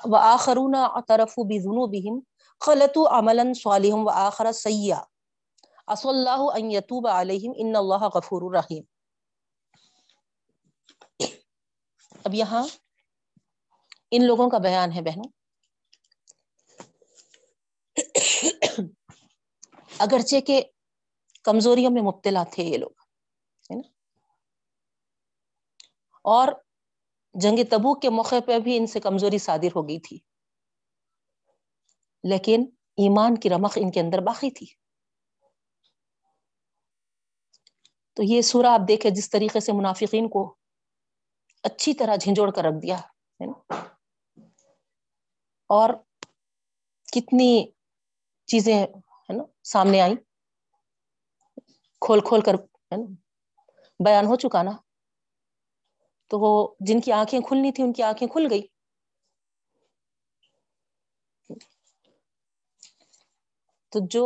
[0.04, 2.20] وآخرون اعترفوا بذنوبهم۔
[2.60, 5.02] خلطوا عملا صالحا وآخر سیئا
[5.86, 8.82] اصل اللہ ان یتوب علیہم ان اللہ غفور الرحیم
[12.24, 12.66] اب یہاں
[14.10, 15.41] ان لوگوں کا بیان ہے بہنوں۔
[19.98, 20.62] اگرچہ کہ
[21.42, 22.90] کمزوریوں میں مبتلا تھے یہ لوگ
[26.24, 26.48] اور
[27.34, 30.18] جنگ تبو کے موقع پہ بھی ان سے کمزوری صادر ہو گئی تھی۔
[32.24, 32.60] لیکن
[32.96, 34.66] ایمان کی رمق ان کے اندر باقی تھی۔
[38.16, 40.54] تو یہ سورہ آپ دیکھیں، جس طریقے سے منافقین کو
[41.62, 42.96] اچھی طرح جھنجھوڑ کر رکھ دیا
[45.70, 45.90] اور
[47.12, 47.66] کتنی
[48.52, 49.42] چیزیں ہے نا
[49.72, 50.14] سامنے آئی
[52.02, 52.56] کھول کھول کر
[54.00, 54.70] بیان ہو چکا نا۔
[56.30, 58.62] تو وہ جن کی آنکھیں کھلنی تھی ان کی آنکھیں کھل گئی۔
[63.92, 64.24] تو جو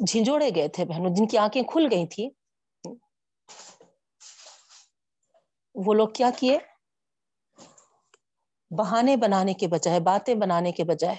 [0.00, 2.28] جھنجھوڑے گئے تھے بہنوں، جن کی آنکھیں کھل گئی تھی
[5.74, 6.58] وہ لوگ کیا کیے؟
[8.70, 11.16] بہانے بنانے کے بجائے، باتیں بنانے کے بجائے۔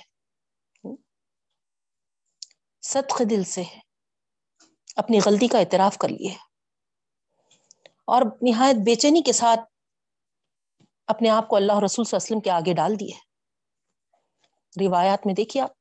[2.82, 3.64] صدق دل سے
[4.96, 6.36] اپنی غلطی کا اعتراف کر لیے۔
[8.08, 9.60] اور نہایت بے چینی کے ساتھ
[11.08, 13.30] اپنے آپ کو اللہ رسول صلی اللہ علیہ وسلم کے آگے ڈال دیے۔
[14.86, 15.72] روایات میں دیکھیے آپ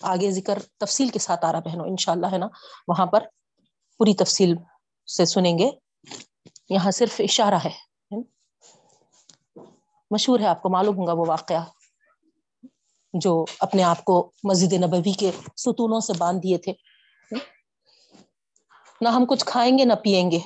[0.00, 2.46] آگے ذکر تفصیل کے ساتھ آ رہا بہنوں، انشاءاللہ ہے نا؟
[2.88, 3.24] وہاں پر
[3.98, 4.54] پوری تفصیل
[5.16, 5.70] سے سنیں گے۔
[6.68, 7.91] یہاں صرف اشارہ ہے۔
[10.12, 11.64] مشہور ہے، آپ کو معلوم ہوگا وہ واقعہ
[13.12, 16.72] جو اپنے آپ کو مسجد نبوی کے ستونوں سے باندھ دیے تھے۔
[19.00, 20.38] نہ ہم کچھ کھائیں گے، نہ پیئیں گے۔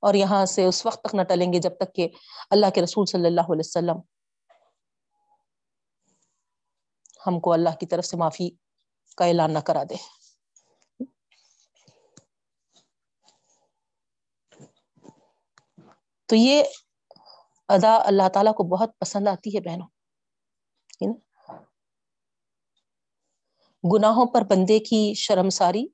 [0.00, 2.08] اور یہاں سے اس وقت تک نہ ٹلیں گے جب تک کہ
[2.50, 3.96] اللہ کے رسول صلی اللہ علیہ وسلم
[7.26, 8.50] ہم کو اللہ کی طرف سے معافی
[9.16, 9.96] کا اعلان نہ کرا دے۔
[16.26, 16.64] تو یہ
[17.68, 19.88] ادا اللہ تعالیٰ کو بہت پسند آتی ہے بہنوں۔
[23.84, 25.86] گناہوں پر بندے کی شرمساری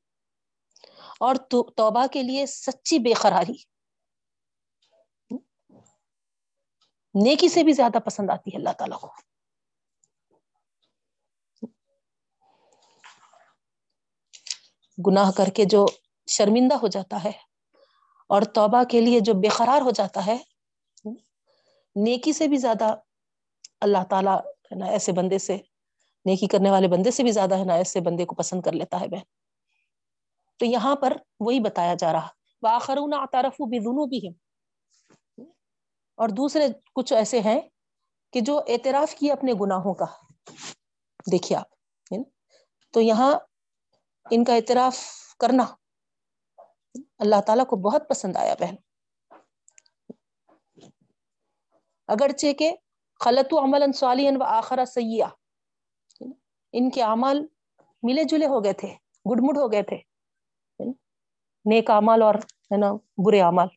[1.20, 1.34] اور
[1.76, 3.62] توبہ کے لیے سچی بے قراری۔
[7.14, 9.12] نیکی سے بھی زیادہ پسند آتی ہے اللہ تعالیٰ کو۔
[14.98, 15.86] گناہ کر کے جو
[16.28, 17.32] شرمندہ ہو جاتا ہے
[18.26, 20.38] اور توبہ کے لیے جو بے قرار ہو جاتا ہے
[21.96, 22.94] نیکی سے بھی زیادہ
[23.80, 25.56] اللہ تعالیٰ ہے نا ایسے بندے سے،
[26.24, 29.00] نیکی کرنے والے بندے سے بھی زیادہ ہے نا ایسے بندے کو پسند کر لیتا
[29.00, 29.22] ہے بہن۔
[30.56, 32.28] تو یہاں پر وہی بتایا جا رہا
[32.62, 34.32] واخرون اعترفوا بذنوبهم
[36.14, 37.60] اور دوسرے کچھ ایسے ہیں
[38.32, 40.04] کہ جو اعتراف کیے اپنے گناہوں کا۔
[41.32, 42.14] دیکھیے آپ
[42.92, 43.34] تو یہاں
[44.30, 44.98] ان کا اعتراف
[45.38, 45.64] کرنا
[47.18, 48.74] اللہ تعالیٰ کو بہت پسند آیا بہن۔
[52.10, 52.70] اگرچہ کہ
[53.20, 55.30] خلط عمل صالح و آخرا سیاح
[56.74, 57.46] ان کے اعمال
[58.02, 58.88] ملے جلے ہو گئے تھے
[59.26, 59.98] گڈ مڈ ہو گئے تھے۔
[61.66, 62.34] نیک اعمال اور
[62.70, 62.92] ہے نا
[63.24, 63.68] برے اعمال۔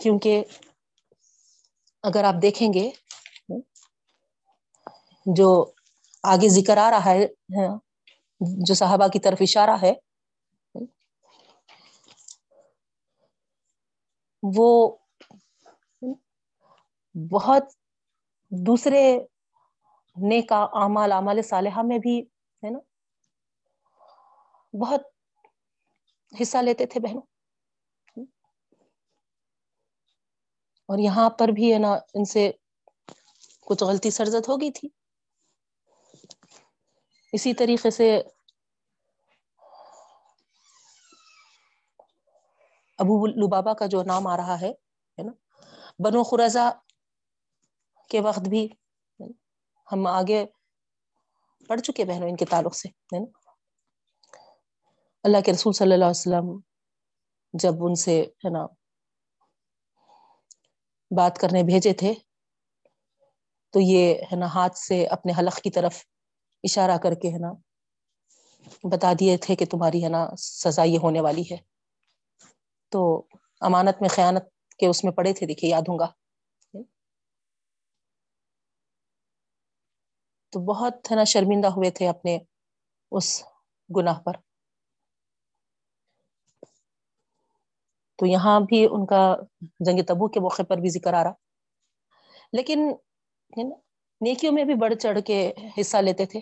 [0.00, 0.44] کیونکہ
[2.04, 2.90] اگر آپ دیکھیں گے
[5.26, 5.48] جو
[6.24, 7.26] آگے ذکر آ رہا ہے
[8.64, 9.92] جو صحابہ کی طرف اشارہ ہے
[14.42, 14.96] وہ
[17.30, 17.62] بہت
[18.50, 19.18] دوسرے
[20.16, 22.20] نیکا اعمال اعمال صالحہ میں بھی،
[22.62, 22.78] ہے نا؟
[24.80, 25.00] بہت
[26.42, 27.22] حصہ لیتے تھے بہنوں۔
[30.88, 32.50] اور یہاں پر بھی ہے نا، ان سے
[33.60, 34.88] کچھ غلطی سرزت ہو گئی تھی۔
[37.32, 38.22] اسی طریقے سے
[42.98, 44.72] ابو البابا کا جو نام آ رہا ہے
[45.18, 45.32] نا؟
[45.98, 46.70] بنو خرضا
[48.10, 48.68] کے وقت بھی
[49.92, 50.44] ہم آگے
[51.68, 53.26] پڑھ چکے بہنوں ان کے تعلق سے، ہے نا؟
[55.24, 56.58] اللہ کے رسول صلی اللہ علیہ وسلم
[57.54, 58.66] جب ان سے، ہے نا،
[61.10, 62.14] بات کرنے بھیجے تھے،
[63.74, 66.04] تو یہ، ہے نا، ہاتھ سے اپنے حلق کی طرف
[66.64, 67.52] اشارہ کر کے، ہے نا،
[68.82, 71.75] بتا دیے تھے کہ تمہاری، ہے نا سزا یہ ہونے والی ہے۔
[72.88, 73.26] تو
[73.60, 74.44] امانت میں خیانت
[74.78, 76.06] کے اس میں پڑے تھے، دیکھیے، یاد ہوں گا۔
[80.52, 82.38] تو بہت ہے نا، شرمندہ ہوئے تھے اپنے
[83.10, 83.44] اس
[83.96, 84.32] گناہ پر۔
[88.16, 89.36] تو یہاں بھی ان کا
[89.80, 91.32] جنگ تبو کے موقع پر بھی ذکر آ رہا۔
[92.52, 92.92] لیکن
[94.20, 96.40] نیکیوں میں بھی بڑھ چڑھ کے حصہ لیتے تھے۔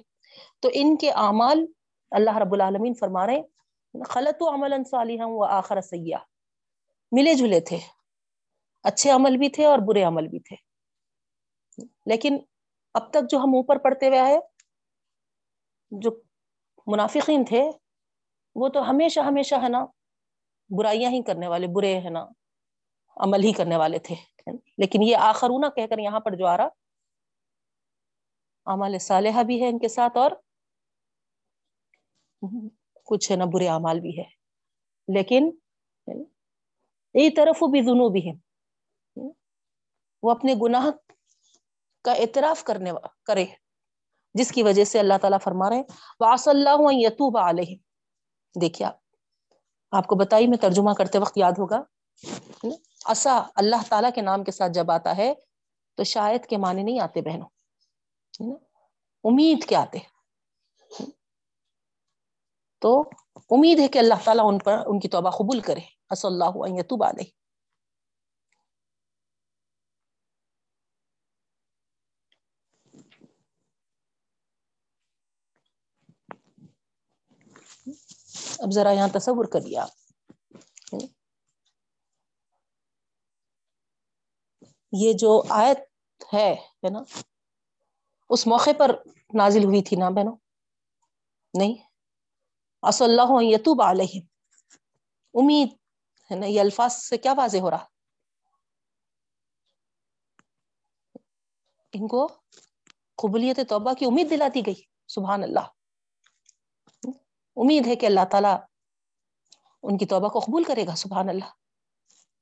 [0.61, 1.67] تو ان کے اعمال
[2.11, 3.43] اللہ رب العالمین فرما رہے
[4.09, 6.34] خلط و عمل صالحا و آخر سیاح
[7.15, 7.79] ملے جلے تھے۔
[8.83, 10.57] اچھے عمل بھی تھے اور برے عمل بھی تھے۔
[12.07, 12.39] لیکن
[12.95, 14.39] اب تک جو ہم اوپر پڑھتے ہوئے آئے،
[15.91, 16.23] جو
[16.87, 17.71] منافقین تھے،
[18.55, 19.87] وہ تو ہمیشہ ہمیشہ ہے نا،
[20.79, 22.27] برائیاں ہی کرنے والے، برے ہے نا،
[23.17, 24.15] عمل ہی کرنے والے تھے۔
[24.79, 26.69] لیکن یہ آخرونا کہہ کر یہاں پر جو آ رہا
[28.67, 30.31] عمل صالحہ بھی ہے ان کے ساتھ اور
[33.05, 34.25] کچھ ہے نا، برے اعمال بھی ہے۔
[35.09, 35.51] لیکن
[37.15, 38.37] یہ طرف بھی دونوں بھی ہیں
[40.23, 40.87] وہ اپنے گناہ
[42.05, 42.91] کا اعتراف کرنے
[43.25, 43.47] کرے،
[44.35, 45.83] جس کی وجہ سے اللہ تعالیٰ فرما رہے
[46.21, 47.77] واص اللہ یتوب علیہ
[48.61, 48.89] دیکھیے
[49.91, 51.83] آپ کو بتائی، میں ترجمہ کرتے وقت یاد ہوگا۔
[53.07, 55.35] ایسا اللہ تعالی کے نام کے ساتھ جب آتا ہے،
[55.95, 57.49] تو شاید کے معنی نہیں آتے بہنوں۔
[59.25, 59.99] امید کیا آتے۔
[62.81, 63.03] تو
[63.51, 65.81] امید ہے کہ اللہ تعالیٰ ان پر، ان کی توبہ قبول کرے۔
[66.11, 67.25] اص اللہ یتوب علیہ۔
[78.59, 79.89] اب ذرا یہاں تصور کریے آپ۔
[84.93, 85.79] یہ جو آیت
[86.35, 86.99] ہے ہے نا،
[88.29, 88.91] اس موقع پر
[89.35, 90.37] نازل ہوئی تھی نا بہنوں؟
[91.59, 91.94] نہیں؟
[92.89, 94.21] اص اللہ یتوب علیہ
[95.35, 95.69] امید
[96.31, 97.87] ہے نا، یہ الفاظ سے کیا واضح ہو رہا؟
[101.93, 102.27] ان کو
[103.17, 105.67] قبولیت توبہ کی امید دلاتی گئی، سبحان اللہ۔
[107.57, 108.55] امید ہے کہ اللہ تعالی
[109.83, 111.51] ان کی توبہ کو قبول کرے گا، سبحان اللہ۔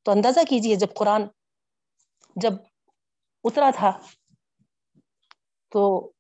[0.03, 1.23] تو اندازہ کیجیے، جب قرآن
[2.37, 2.53] جب
[3.45, 3.91] اترا تھا،
[5.69, 6.13] تو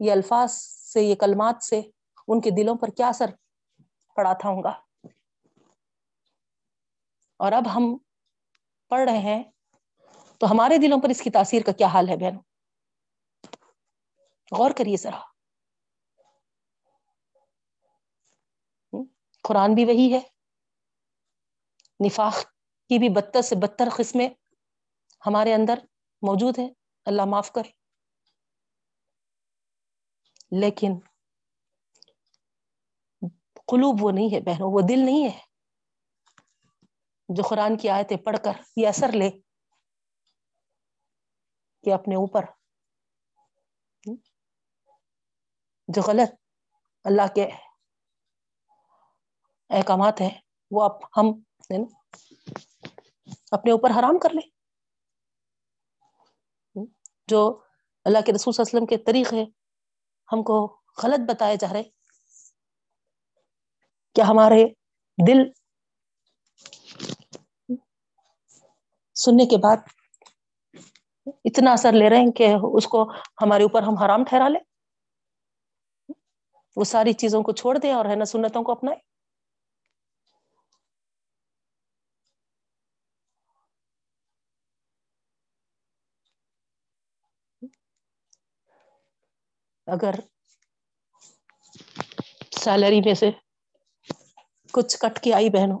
[0.00, 1.82] یہ الفاظ سے، یہ کلمات سے
[2.28, 3.30] ان کے دلوں پر کیا اثر
[4.16, 4.72] پڑا تھا ہوں گا؟
[7.40, 7.96] اور اب ہم
[8.90, 9.42] پڑھ رہے ہیں
[10.40, 12.42] تو ہمارے دلوں پر اس کی تاثیر کا کیا حال ہے بہنوں؟
[14.58, 15.20] غور کریے ذرا۔
[19.44, 20.20] قرآن بھی وہی ہے۔
[22.06, 22.34] نفاق
[22.90, 24.28] کی بھی بدتر سے بدتر قسمیں
[25.26, 25.78] ہمارے اندر
[26.22, 26.66] موجود ہے
[27.06, 27.70] اللہ معاف کرے
[30.60, 30.92] لیکن
[33.66, 35.40] قلوب وہ نہیں ہے بہنوں، وہ دل نہیں ہے۔
[37.28, 39.30] جو قرآن کی آیتیں پڑھ کر یہ اثر لے
[41.82, 42.44] کہ اپنے اوپر۔
[45.88, 46.34] جو غلط
[47.04, 47.48] اللہ کے
[49.70, 50.40] احکامات ہیں،
[50.70, 51.26] وہ اب ہم
[53.50, 54.54] اپنے اوپر حرام کر لیں۔
[57.26, 57.60] جو
[58.04, 59.50] اللہ کے رسول صلی اللہ علیہ وسلم کے طریقے
[60.32, 62.03] ہم کو غلط بتائے جا رہے
[64.16, 64.64] کیا ہمارے
[65.18, 65.42] دل
[69.16, 69.76] سننے کے بعد
[71.44, 73.02] اتنا اثر لے رہے ہیں کہ اس کو
[73.42, 74.60] ہمارے اوپر ہم حرام ٹھہرا لیں۔
[76.76, 79.00] وہ ساری چیزوں کو چھوڑ دیں اور ہے نا سنتوں کو اپنائیں۔
[89.86, 90.14] اگر
[92.56, 93.30] سیلری میں سے
[94.74, 95.78] کچھ کٹ کے آئی بہنوں۔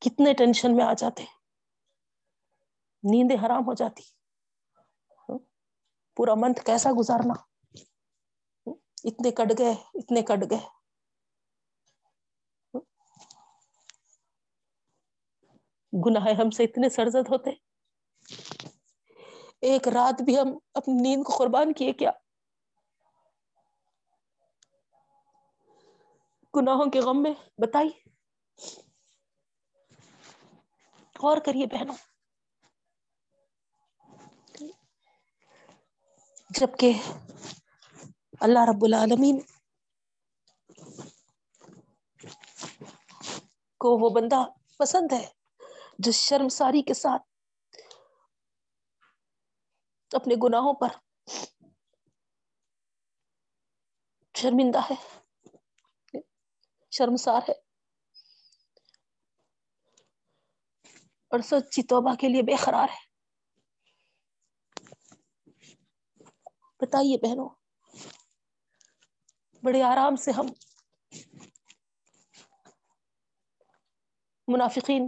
[0.00, 1.24] کتنے ٹینشن میں آ جاتے
[3.02, 4.02] نیندیں حرام ہو جاتی۔
[6.16, 7.34] پورا منتھ کیسا گزارنا۔
[9.04, 10.58] اتنے کٹ گئے، اتنے کٹ گئے۔
[16.06, 17.50] گناہ ہم سے اتنے سرزد ہوتے۔
[19.60, 22.10] ایک رات بھی ہم اپنی نیند کو قربان کیے، کیا
[26.56, 27.88] گناہوں کے غم میں، بتائی۔
[31.22, 31.94] غور کریے بہنوں۔
[36.50, 36.92] جبکہ
[38.40, 39.40] اللہ رب العالمین
[43.78, 44.44] کو وہ بندہ
[44.78, 45.26] پسند ہے
[45.98, 47.22] جو شرم ساری کے ساتھ
[50.14, 50.88] اپنے گناہوں پر
[54.36, 55.23] شرمندہ ہے۔
[56.94, 57.54] شرمسار ہے۔
[61.30, 63.02] اور سچی توبہ کے لیے بےقرار ہے۔
[66.80, 67.48] بتائیے بہنوں،
[69.62, 70.46] بڑے آرام سے ہم
[74.48, 75.04] منافقین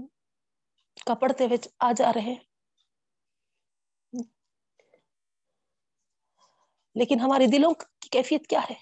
[1.06, 2.34] کا پڑھتے ہوئے آ جا رہے
[6.96, 8.74] لیکن ہمارے دلوں کی کیفیت کیا ہے؟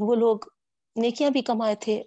[0.00, 0.38] وہ لوگ
[0.96, 2.02] نیکیاں بھی کمائے تھے۔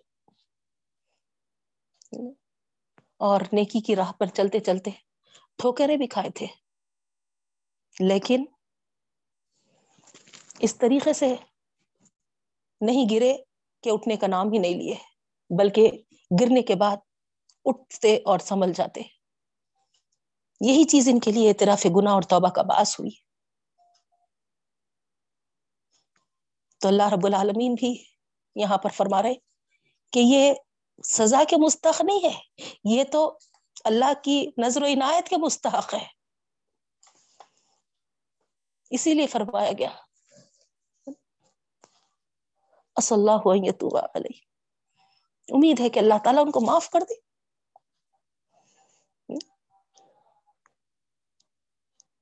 [3.17, 4.91] اور نیکی کی راہ پر چلتے چلتے
[5.57, 6.47] ٹھوکرے بھی کھائے تھے۔
[7.99, 8.45] لیکن
[10.59, 11.35] اس طریقے سے
[12.81, 13.37] نہیں گرے
[13.83, 14.95] کہ اٹھنے کا نام ہی نہیں لیے،
[15.59, 15.91] بلکہ
[16.41, 16.97] گرنے کے بعد
[17.65, 19.01] اٹھتے اور سنبھل جاتے۔
[20.61, 23.22] یہی چیز ان کے لیے اعتراف گنا اور توبہ کا باعث ہوئی۔
[26.83, 28.05] تو اللہ رب العالمین بھی
[28.55, 29.33] یہاں پر فرما رہے
[30.11, 30.53] کہ یہ
[31.03, 33.37] سزا کے مستحق نہیں ہے، یہ تو
[33.85, 36.07] اللہ کی نظر و عنایت کے مستحق ہے۔
[38.89, 39.89] اسی لیے فرمایا گیا۔
[42.95, 43.49] اللہ
[44.15, 44.39] علیہ۔
[45.49, 47.13] امید ہے کہ اللہ تعالیٰ ان کو معاف کر دے۔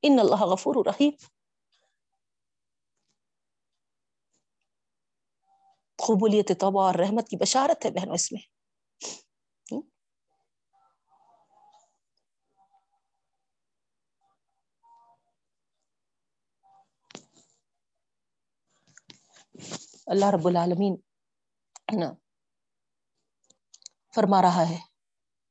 [0.01, 1.09] ان اللہ غفور الرحیم
[6.07, 8.41] قبولیت توبہ اور رحمت کی بشارت ہے بہنوں اس میں۔
[20.07, 20.95] اللہ رب العالمین
[24.15, 24.77] فرما رہا ہے۔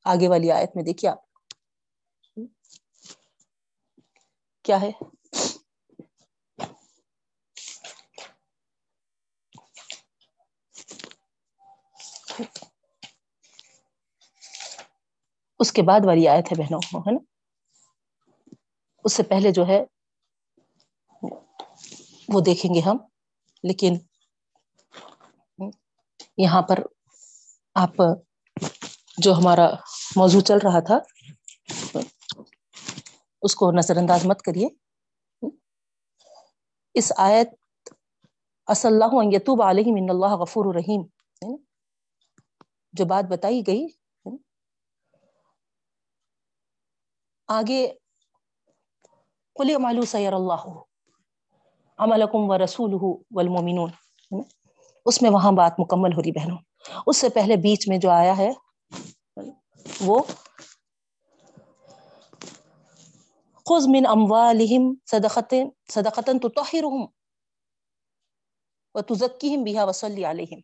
[0.05, 1.18] آگے والی آیت میں دیکھیے آپ۔
[4.62, 4.90] کیا ہے؟
[15.61, 17.18] اس کے بعد والی آیت ہے بہنوں کو ہے نا؟
[19.05, 19.84] اس سے پہلے جو ہے،
[22.28, 22.97] وہ دیکھیں گے ہم،
[23.62, 23.99] لیکن
[26.38, 26.78] یہاں پر
[27.74, 28.03] آپ
[29.18, 29.68] جو ہمارا
[30.16, 30.99] موضوع چل رہا تھا،
[33.43, 34.68] اس کو نظر انداز مت کریے۔
[36.95, 37.49] اس آیت
[38.68, 41.03] اص اللہ یتوب علیہ من اللہ غفور الرحیم
[42.93, 43.86] جو بات بتائی گئی
[47.49, 47.93] آگے،
[49.55, 50.64] قل مالو سیر اللہ،
[51.99, 52.95] عملکم و رسول
[53.30, 53.91] والمومنون
[55.07, 56.59] اس میں وہاں بات مکمل ہو رہی بہنوں۔
[57.07, 58.51] اس سے پہلے بیچ میں جو آیا ہے،
[60.01, 60.22] وہ،
[63.66, 67.07] خذ من اموالہم صدقتن صدقتن تطہرہم
[68.95, 70.61] وتزکیہم بها وصلی علیہم۔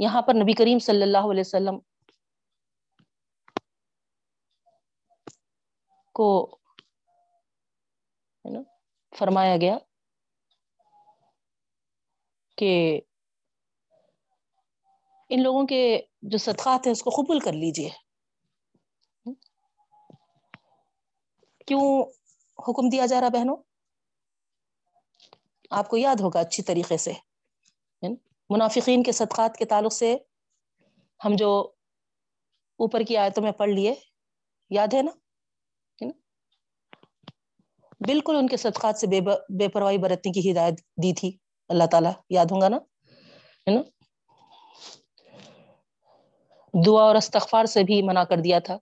[0.00, 1.78] یہاں پر نبی کریم صلی اللہ علیہ وسلم
[6.14, 6.56] کو
[9.12, 9.78] فرمایا گیا
[12.58, 13.00] کہ
[15.30, 15.80] ان لوگوں کے
[16.22, 17.90] جو صدقات ہیں اس کو قبول کر لیجیے۔
[21.66, 22.02] کیوں
[22.58, 23.56] حکم دیا جا رہا بہنوں؟
[25.70, 27.12] آپ کو یاد ہوگا اچھی طریقے سے
[28.50, 30.16] منافقین کے صدقات کے تعلق سے
[31.24, 31.70] ہم جو
[32.76, 33.94] اوپر کی آیتوں میں پڑھ لیے،
[34.70, 35.10] یاد ہے نا؟
[38.06, 39.20] بالکل ان کے صدقات سے بے
[39.58, 41.36] بے پرواہی برتنے کی ہدایت دی تھی۔
[41.68, 43.80] اللہ تعالیٰ، یاد ہوں گا نا؟ ہے نا؟
[46.86, 48.78] دعا اور استغفار سے بھی منع کر دیا تھا۔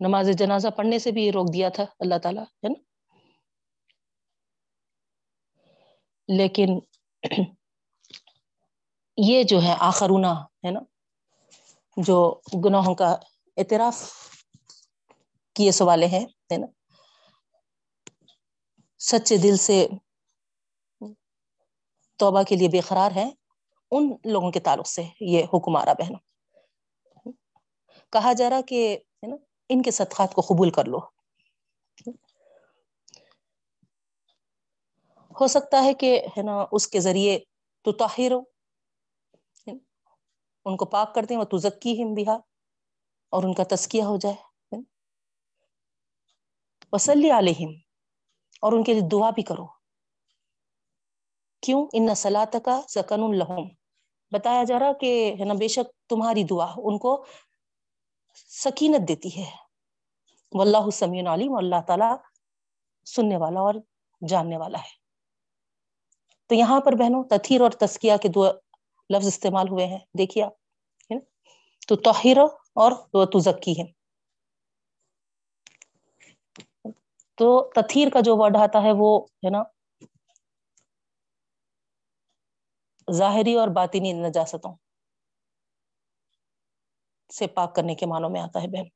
[0.00, 2.82] نماز جنازہ پڑھنے سے بھی روک دیا تھا اللہ تعالیٰ، ہے نا؟
[6.28, 6.78] لیکن
[9.16, 10.80] یہ جو ہے آخرونا ہے نا،
[11.96, 13.16] جو گناہوں کا
[13.56, 14.10] اعتراف
[15.54, 16.66] کیے سوالے ہیں، ہے نا،
[18.98, 19.88] سچے دل سے
[22.16, 23.30] توبہ کے لیے بے قرار ہے
[23.90, 26.20] ان لوگوں کے تعلق سے یہ حکم آ رہا بہنوں۔
[28.12, 29.36] کہا جا رہا کہ نا،
[29.68, 30.98] ان کے صدقات کو قبول کر لو۔
[35.40, 37.38] ہو سکتا ہے کہ، ہے نا، اس کے ذریعے
[37.82, 38.55] تو طاہر
[40.66, 42.36] ان کو پاک کرتے ہیں وہ تزکی ہم بہا،
[43.32, 44.34] اور ان کا تسکیہ ہو جائے۔
[46.92, 47.72] وسلی علیہم
[48.62, 49.66] اور ان کے لیے دعا بھی کرو۔
[51.62, 53.68] کیوں؟ ان سلاط کا سکن الحم
[54.32, 57.24] بتایا جا رہا کہ، ہے نا، بے شک تمہاری دعا ان کو
[58.48, 59.50] سکینت دیتی ہے۔
[60.52, 62.10] واللہ سمیع علیم اللہ تعالی
[63.06, 63.74] سننے والا اور
[64.28, 64.94] جاننے والا ہے۔
[66.46, 68.44] تو یہاں پر بہنوں تتھیر اور تسکیہ کے دو
[69.10, 70.52] لفظ استعمال ہوئے ہیں۔ دیکھیے آپ
[71.88, 72.38] تو توہر
[72.76, 72.92] اور
[73.26, 73.84] تزکی ہے
[77.38, 79.10] تو تتھیر کا جو ورڈ آتا ہے وہ،
[79.44, 79.62] ہے نا؟
[83.08, 84.74] ظاہری اور باطنی نجاستوں
[87.30, 88.88] سے پاک کرنے کے معنوں میں آتا ہے بہن۔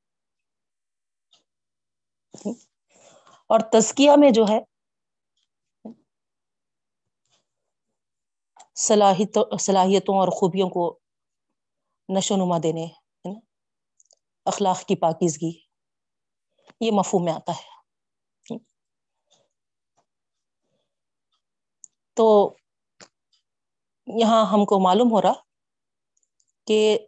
[3.50, 4.60] اور تزکیہ میں جو ہے
[8.80, 10.98] صلاحیت صلاحیتوں اور خوبیوں کو
[12.08, 12.86] نشو نما دینے
[14.46, 15.60] اخلاق کی پاکیزگی،
[16.80, 17.68] یہ مفہوم میں آتا ہے۔
[22.16, 22.56] تو
[24.06, 25.32] یہاں ہم کو معلوم ہو رہا
[26.66, 26.98] کہ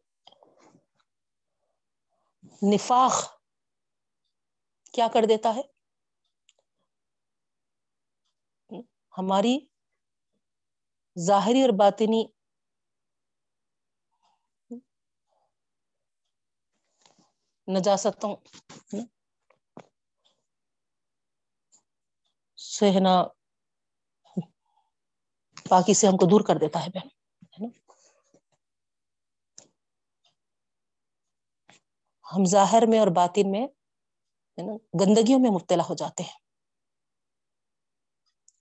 [2.62, 3.12] نفاق
[4.92, 5.62] کیا کر دیتا ہے؟
[9.18, 9.58] ہماری
[11.18, 12.24] ظاہری اور باطنی۔
[17.68, 18.34] نجاستوں۔
[22.56, 23.14] سہنا۔
[25.70, 27.08] باقی سے ہم کو دور کر دیتا ہے بہن
[32.24, 33.66] ہم ظاہر میں اور باطن میں
[35.00, 36.38] گندگیوں میں مبتلا ہو جاتے ہیں۔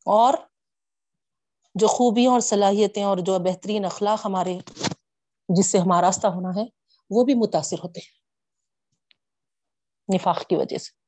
[0.05, 0.33] اور
[1.75, 4.59] جو خوبیاں اور صلاحیتیں اور جو بہترین اخلاق ہمارے
[5.49, 6.65] جس سے ہمارا راستہ ہونا ہے،
[7.09, 8.21] وہ بھی متاثر ہوتے ہیں۔
[10.15, 11.01] نفاق کی وجہ سے۔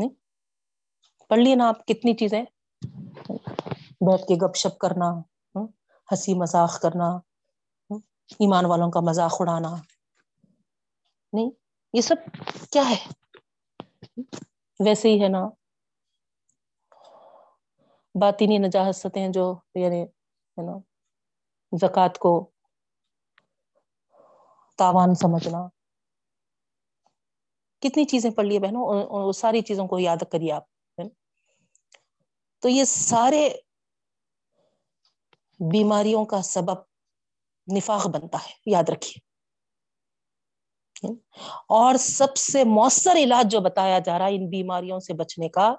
[0.00, 0.10] نہیں؟
[1.28, 2.42] پڑھ لیے نا آپ کتنی چیزیں۔
[4.00, 5.10] بیٹھ کے گپ شپ کرنا
[5.54, 5.66] ہاں،
[6.12, 7.98] ہنسی مذاق کرنا ہاں،
[8.30, 9.76] ایمان والوں کا مذاق اڑانا۔
[11.32, 11.50] نہیں،
[11.92, 12.16] یہ سب
[12.70, 13.12] کیا ہے؟
[14.84, 15.48] ویسے ہی ہے نا۔
[18.14, 20.04] باطینی نجاستیں جو یعنی
[21.72, 22.32] زکوٰۃ کو
[24.78, 25.68] تاوان سمجھنا۔
[27.82, 30.64] کتنی چیزیں پڑھ لی بہنوں ساری چیزوں کو یاد کریے آپ
[32.62, 33.48] تو یہ سارے
[35.60, 36.78] بیماریوں کا سبب
[37.76, 39.20] نفاق بنتا ہے، یاد رکھیے۔
[41.68, 45.74] اور سب سے مؤثر علاج جو بتایا جا رہا ہے ان بیماریوں سے بچنے کا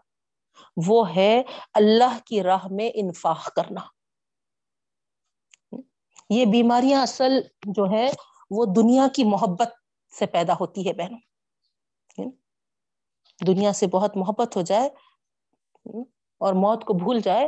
[0.85, 1.41] وہ ہے
[1.73, 3.81] اللہ کی راہ میں انفاق کرنا۔
[6.29, 8.11] یہ بیماریاں اصل جو ہے
[8.51, 9.73] وہ دنیا کی محبت
[10.19, 11.19] سے پیدا ہوتی ہے بہنوں۔
[13.47, 14.89] دنیا سے بہت محبت ہو جائے
[16.37, 17.47] اور موت کو بھول جائے،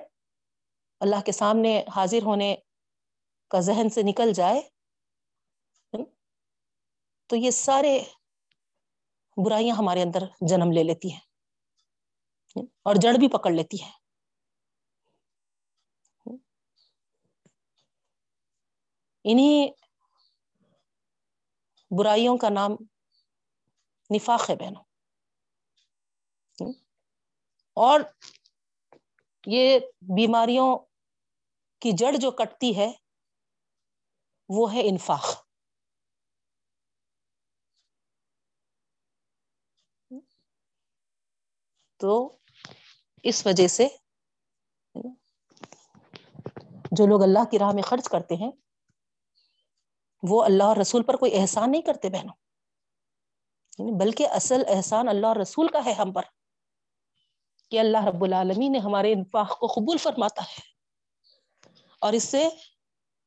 [1.00, 2.56] اللہ کے سامنے حاضر ہونے
[3.48, 4.62] کا ذہن سے نکل جائے،
[7.28, 8.04] تو یہ سارے
[9.46, 11.35] برائیاں ہمارے اندر جنم لے لیتی ہیں۔
[12.56, 13.92] اور جڑ بھی پکڑ لیتی ہے۔
[19.24, 19.72] انہیں
[22.00, 22.72] برائیوں کا نام
[24.16, 24.84] نفاق ہے بہنوں۔
[27.74, 28.00] اور
[29.48, 30.80] یہ بیماریوں
[31.80, 32.92] کی جڑ جو کٹتی ہے،
[34.50, 35.46] وہ ہے انفاق۔
[41.98, 42.38] تو
[43.26, 43.88] اس وجہ سے
[46.92, 48.52] جو لوگ اللہ کی راہ میں خرچ کرتے ہیں،
[50.24, 52.34] وہ اللہ اور رسول پر کوئی احسان نہیں کرتے بہنوں۔
[53.80, 56.22] یعنی بلکہ اصل احسان اللہ اور رسول کا ہے ہم پر،
[57.72, 60.60] کہ اللہ رب العالمین نے ہمارے انفاق کو قبول فرماتا ہے۔
[62.02, 62.50] اور اس سے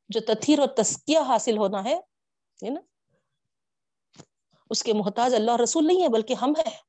[0.08, 2.00] جو تتھیر اور تسکیہ حاصل ہونا ہے
[2.62, 2.80] نا،
[4.70, 6.87] اس کے محتاج اللہ رسول نہیں ہے بلکہ ہم ہیں۔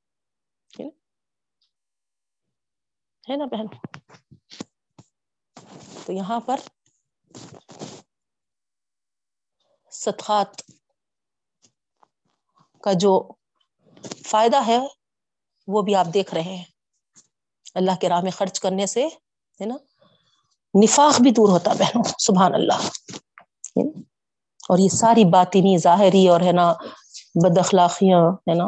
[3.30, 3.66] ہے نا بہن؟
[6.06, 6.60] تو یہاں پر
[9.92, 10.62] صدقات
[12.84, 13.32] کا جو
[14.26, 14.80] فائدہ ہے،
[15.68, 16.64] وہ بھی آپ دیکھ رہے ہیں۔
[17.76, 19.76] اللہ کے راہ میں خرچ کرنے سے، ہے نا؟
[20.84, 22.90] نفاق بھی دور ہوتا بہنوں سبحان اللہ۔
[24.70, 26.74] اور یہ ساری باتیں نہیں ظاہری اور، ہے نا،
[27.36, 28.68] بد اخلاقیاں، ہے نا،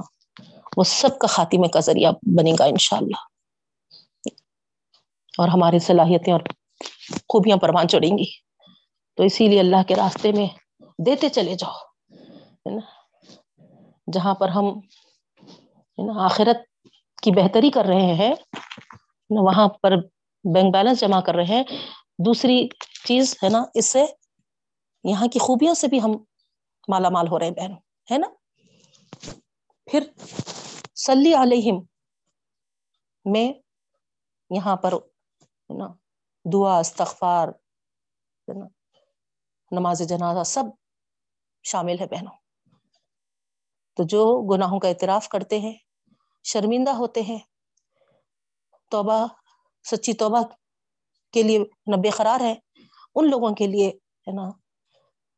[0.78, 3.31] وہ سب کا خاتمے کا ذریعہ بنے گا انشاءاللہ۔
[5.42, 6.42] اور ہماری صلاحیتیں اور
[7.30, 8.26] خوبیاں پروان چڑھیں گی۔
[9.16, 10.48] تو اسی لیے اللہ کے راستے میں
[11.06, 11.78] دیتے چلے جاؤ،
[12.66, 12.82] ہے نا؟
[14.14, 14.66] جہاں پر ہم،
[16.00, 16.88] ہے نا، آخرت
[17.24, 18.34] کی بہتری کر رہے ہیں،
[19.30, 19.92] نا، وہاں پر
[20.54, 21.64] بینک بیلنس جمع کر رہے ہیں۔
[22.26, 22.68] دوسری
[23.08, 24.06] چیز، ہے نا، اس سے
[25.04, 26.12] یہاں کی خوبیوں سے بھی ہم
[26.88, 27.72] مالا مال ہو رہے ہیں بہن،
[28.14, 28.28] ہے نا؟
[29.92, 30.04] پھر
[30.96, 31.80] سلی علیہم
[33.26, 33.54] میں
[34.50, 34.94] یہاں پر
[35.74, 35.88] نا؟
[36.54, 37.48] دعا، استغفار
[38.48, 38.66] نا؟
[39.72, 40.64] نماز جنازہ سب
[41.64, 42.34] شامل ہے بہنوں۔
[43.96, 45.74] تو جو گناہوں کا اعتراف کرتے ہیں،
[46.44, 47.40] شرمندہ ہوتے ہیں،
[48.90, 49.28] توبہ،
[49.84, 50.42] سچی توبہ
[51.34, 52.56] کے لیے نبے قرار ہے،
[53.16, 53.88] ان لوگوں کے لیے،
[54.28, 54.50] ہے نا؟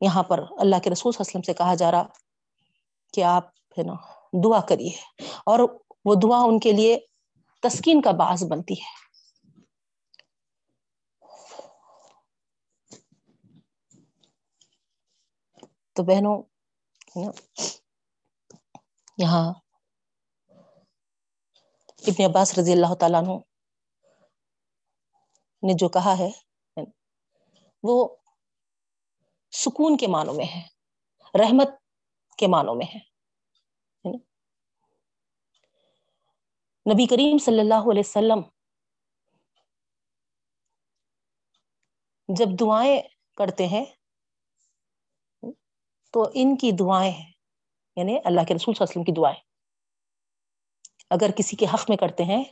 [0.01, 2.03] یہاں پر اللہ کے رسول اسلم سے کہا جا رہا
[3.13, 3.93] کہ آپ، ہے نا،
[4.43, 5.59] دعا کریے۔ اور
[6.05, 6.99] وہ دعا ان کے لیے
[7.61, 9.02] تسکین کا باعث بنتی ہے۔
[15.95, 16.41] تو بہنوں
[19.17, 19.47] یہاں
[22.03, 23.37] ابن عباس رضی اللہ تعالیٰ عنہ
[25.63, 26.29] نے جو کہا ہے،
[27.83, 27.95] وہ
[29.53, 30.61] سکون کے معنوں میں ہے،
[31.33, 31.69] رحمت
[32.39, 32.99] کے معنوں میں ہے
[36.85, 38.41] نبی کریم صلی اللہ علیہ وسلم
[42.29, 43.01] جب دعائیں
[43.37, 43.85] کرتے ہیں
[46.13, 47.33] تو ان کی دعائیں ہیں
[47.95, 49.41] یعنی اللہ کے رسول صلی اللہ علیہ وسلم کی دعائیں۔
[51.09, 52.43] اگر کسی کے حق میں کرتے ہیں،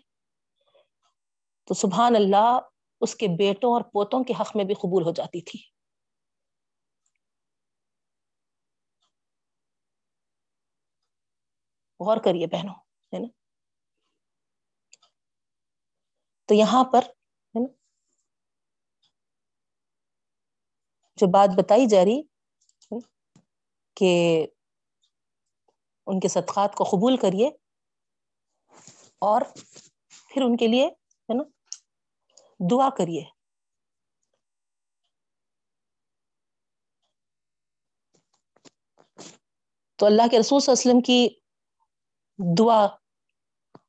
[1.67, 2.59] تو سبحان اللہ،
[3.01, 5.59] اس کے بیٹوں اور پوتوں کے حق میں بھی قبول ہو جاتی تھی۔
[11.99, 12.75] غور کریے بہنوں،
[13.13, 13.27] ہے نا؟
[16.45, 17.73] تو یہاں پر، ہے نا،
[21.17, 22.30] جو بات بتائی جا رہی
[24.01, 24.13] کہ
[26.07, 27.49] ان کے صدقات کو قبول کریے
[29.21, 29.41] اور
[30.29, 31.43] پھر ان کے لیے ہے نا
[32.71, 33.23] دعا کریے۔
[39.99, 41.19] تو اللہ کے رسول صلی اللہ علیہ وسلم کی
[42.57, 42.85] دعا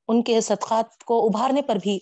[0.09, 1.99] ان کے صدقات کو ابھارنے پر بھی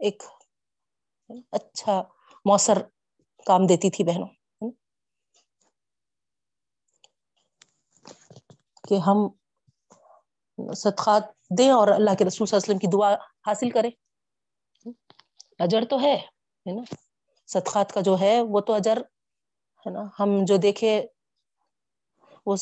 [0.00, 0.22] ایک
[1.52, 2.02] اچھا
[2.44, 2.78] مؤثر
[3.46, 4.28] کام دیتی تھی بہنوں
[8.88, 9.28] کہ ہم
[10.74, 11.22] صدقات
[11.58, 13.14] دیں اور اللہ کے رسول صلی اللہ علیہ وسلم کی دعا
[13.46, 13.90] حاصل کریں۔
[15.58, 16.26] اجر تو ہے
[16.66, 16.94] نا؟
[17.46, 18.96] صدقات کا جو ہے، وہ تو اجر،
[19.86, 21.06] ہے نا؟ ہم جو دیکھے،
[22.46, 22.56] وہ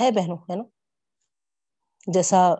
[0.00, 0.62] ہے بہنوں، ہے نا؟
[2.06, 2.54] جیسا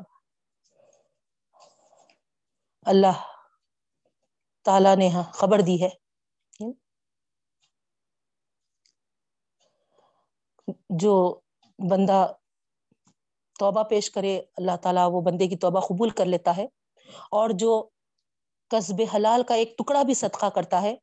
[2.83, 3.23] اللہ
[4.65, 6.10] تعالی نے خبر دی ہے۔
[10.91, 11.41] جو
[11.91, 12.33] بندہ
[13.59, 16.67] توبہ پیش کرے، اللہ تعالیٰ وہ بندے کی توبہ قبول کر لیتا ہے۔
[17.31, 17.89] اور جو
[18.69, 20.97] قصب حلال کا ایک ٹکڑا بھی صدقہ کرتا ہے،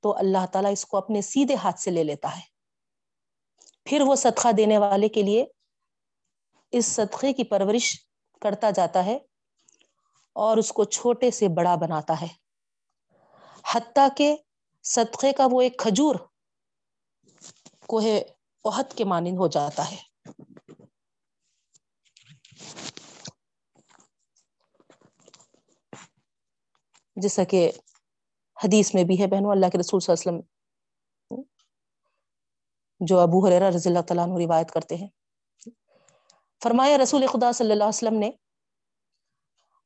[0.00, 2.42] تو اللہ تعالیٰ اس کو اپنے سیدھے ہاتھ سے لے لیتا ہے۔
[3.84, 5.44] پھر وہ صدقہ دینے والے کے لیے
[6.72, 8.00] اس صدقے کی پرورش
[8.40, 9.18] کرتا جاتا ہے
[10.32, 12.28] اور اس کو چھوٹے سے بڑا بناتا ہے۔
[13.74, 14.36] حتیٰ کہ
[14.82, 16.14] صدقے کا وہ ایک کھجور،
[17.86, 18.02] کوہ
[18.68, 19.96] عہد کے مانند ہو جاتا ہے۔
[27.16, 27.70] جیسا کہ
[28.64, 30.56] حدیث میں بھی ہے، بہنوں، اللہ کے رسول صلی اللہ علیہ وسلم
[33.00, 35.08] جو ابو حریرہ رضی اللہ تعالیٰ عنہ روایت کرتے ہیں۔
[36.62, 38.30] فرمایا، رسول خدا صلی اللہ علیہ وسلم نے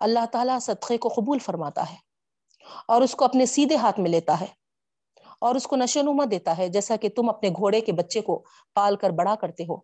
[0.00, 1.96] اللہ تعالیٰ صدقے کو قبول فرماتا ہے
[2.88, 4.59] اور اس کو اپنے سیدھے ہاتھ میں لیتا ہے۔
[5.40, 8.44] اور اس کو نشو نما دیتا ہے، جیسا کہ تم اپنے گھوڑے کے بچے کو
[8.74, 9.76] پال کر بڑا کرتے ہو۔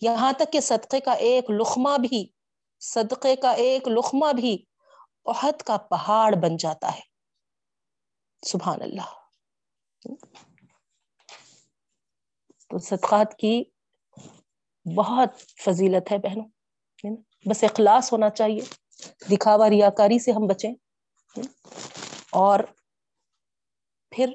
[0.00, 2.26] یہاں تک کہ صدقے کا ایک لخمہ بھی،
[2.80, 4.64] صدقے کا ایک لخمہ بھی
[5.24, 7.00] عہد کا پہاڑ بن جاتا ہے۔
[8.46, 9.10] سبحان اللہ۔
[12.68, 13.64] تو صدقات کی
[14.96, 15.28] بہت
[15.64, 16.48] فضیلت ہے بہنوں
[17.50, 18.60] بس اخلاص ہونا چاہیے۔
[19.30, 20.74] دکھاوا ریاکاری سے ہم بچیں۔
[22.30, 22.60] اور
[24.10, 24.32] پھر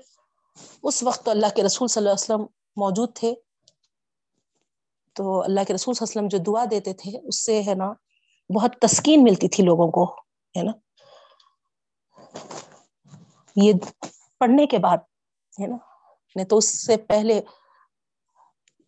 [0.84, 2.46] اس وقت تو اللہ کے رسول صلی اللہ علیہ وسلم
[2.76, 3.34] موجود تھے۔
[5.14, 7.74] تو اللہ کے رسول صلی اللہ علیہ وسلم جو دعا دیتے تھے، اس سے ہے
[7.76, 7.92] نا،
[8.56, 10.14] بہت تسکین ملتی تھی لوگوں کو،
[10.58, 10.72] ہے نا۔
[13.56, 13.74] یہ
[14.40, 14.98] پڑھنے کے بعد،
[15.60, 15.78] ہے نا،
[16.36, 17.42] نہیں تو اس سے پہلے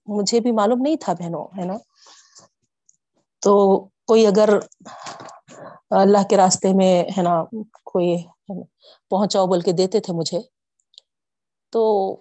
[0.08, 1.74] مجھے بھی معلوم نہیں تھا بہنوں، ہے نا۔
[3.42, 4.50] تو کوئی اگر
[5.90, 7.44] اللہ کے راستے میں، ہے نا،
[7.84, 8.18] کوئی
[9.10, 10.57] پہنچاؤ بول کے دیتے تھے مجھے
[11.70, 12.16] تو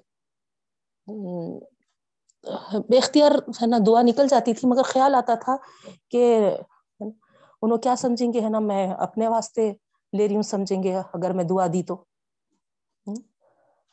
[2.89, 5.57] بے اختیار ہے نا، دعا نکل جاتی تھی، مگر خیال آتا تھا
[6.11, 6.51] کہ
[7.63, 9.73] انوں کیا سمجھیں گے، ہے نا، میں اپنے واسطے
[10.19, 12.05] لے رہی ہوں، سمجھیں گے، اگر میں دعا دی تو۔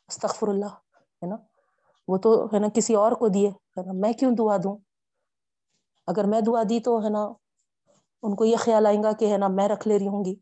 [0.07, 1.35] استغفر اللہ، ہے نا،
[2.07, 4.77] وہ تو، ہے نا، کسی اور کو دیے، ہے نا، میں کیوں دعا دوں؟
[6.07, 7.23] اگر میں دعا دی تو، ہے نا،
[8.23, 10.35] ان کو یہ خیال آئیں گا کہ، ہے نا، میں رکھ لے رہی ہوں گی۔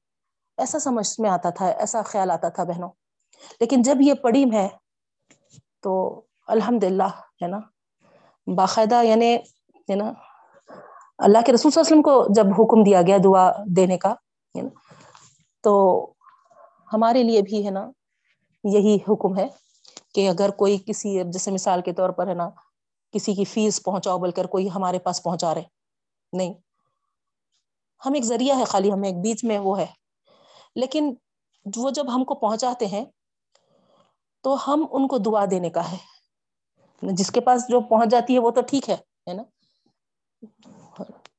[0.57, 2.89] ایسا سمجھ میں آتا تھا، ایسا خیال آتا تھا بہنوں۔
[3.59, 4.67] لیکن جب یہ پڑی ہے
[5.81, 7.59] تو الحمد للہ ہے نا؟
[8.55, 9.35] باقاعدہ یعنی
[9.89, 10.13] ہے نا؟
[11.17, 14.11] اللہ کے رسول صلی اللہ علیہ وسلم کو جب حکم دیا گیا دعا دینے کا،
[14.57, 14.69] ہے نا؟
[15.61, 16.05] تو
[16.93, 17.91] ہمارے لیے بھی، ہے نا،
[18.63, 19.47] یہی حکم ہے
[20.13, 22.49] کہ اگر کوئی کسی، جیسے مثال کے طور پر، ہے نا،
[23.11, 25.63] کسی کی فیس پہنچاؤ بول کر کوئی ہمارے پاس پہنچا رہے،
[26.33, 26.53] نہیں۔
[28.05, 29.85] ہم ایک ذریعہ ہے خالی ہمیں ایک بیچ میں وہ ہے۔
[30.75, 31.13] لیکن
[31.75, 33.05] وہ جب ہم کو پہنچاتے ہیں
[34.41, 35.97] تو ہم ان کو دعا دینے کا ہے۔
[37.01, 39.43] جس کے پاس جو پہنچ جاتی ہے وہ تو ٹھیک ہے ہے نا؟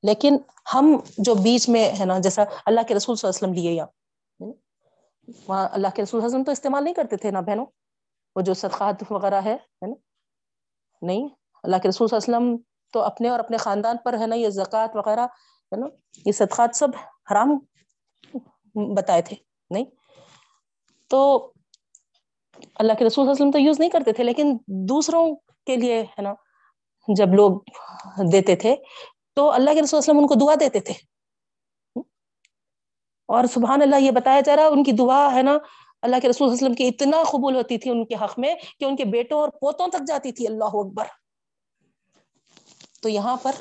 [0.02, 0.36] لیکن
[0.74, 3.86] ہم جو بیچ میں، ہے نا، جیسا اللہ کے رسول صلی اللہ وسلم لیے یا
[5.48, 7.66] وہاں اللہ کے رسول حضم تو استعمال نہیں کرتے تھے نا بہنوں؟
[8.36, 9.94] وہ جو صدقات وغیرہ ہے نا؟
[11.02, 11.28] نہیں،
[11.62, 12.56] اللہ کے رسول وسلم
[12.90, 15.26] تو اپنے اور اپنے خاندان پر، ہے نا، یہ زکوٰۃ وغیرہ،
[15.72, 15.86] ہے نا،
[16.26, 16.88] یہ صدقات سب
[17.30, 17.58] حرام
[18.94, 19.36] بتائے تھے،
[19.70, 19.84] نہیں؟
[21.08, 21.51] تو
[22.74, 25.36] اللہ کے رسول وسلم تو یوز نہیں کرتے تھے، لیکن دوسروں
[25.66, 26.34] کے لیے ہے نا،
[27.16, 27.60] جب لوگ
[28.32, 28.76] دیتے تھے
[29.34, 30.94] تو اللہ کے رسول وسلم ان کو دعا دیتے تھے۔
[33.26, 35.58] اور سبحان اللہ، یہ بتایا جا رہا ان کی دعا ہے نا،
[36.02, 38.96] اللہ کے رسول وسلم کی اتنا قبول ہوتی تھی ان کے حق میں کہ ان
[38.96, 41.04] کے بیٹوں اور پوتوں تک جاتی تھی۔ اللہ اکبر۔
[43.02, 43.52] تو یہاں پر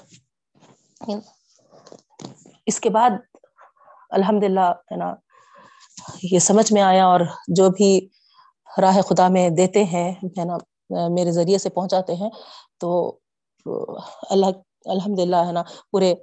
[2.65, 3.09] اس کے بعد
[4.09, 5.15] الحمد للہ ہے نا،
[6.23, 8.07] یہ سمجھ میں آیا اور جو بھی
[8.77, 10.57] راہ خدا میں دیتے ہیں، ہے نا،
[11.09, 12.29] میرے ذریعے سے پہنچاتے ہیں۔
[12.79, 13.17] تو،
[14.29, 14.45] اللہ
[14.85, 16.15] الحمد للہ ہے نا، پورے،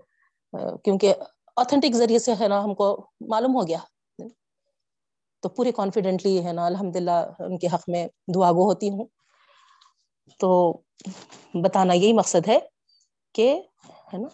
[0.85, 1.15] کیونکہ
[1.57, 3.79] اتھینٹک ذریعے سے، ہے نا، ہم کو معلوم ہو گیا۔
[5.43, 9.07] تو پورے کانفیڈینٹلی ہے نا الحمد للہ ان کے حق میں دعا گو ہوتی ہوں۔
[10.41, 10.79] تو
[11.55, 12.59] بتانا یہی مقصد ہے
[13.35, 13.63] کہ،
[14.15, 14.29] ہے نا،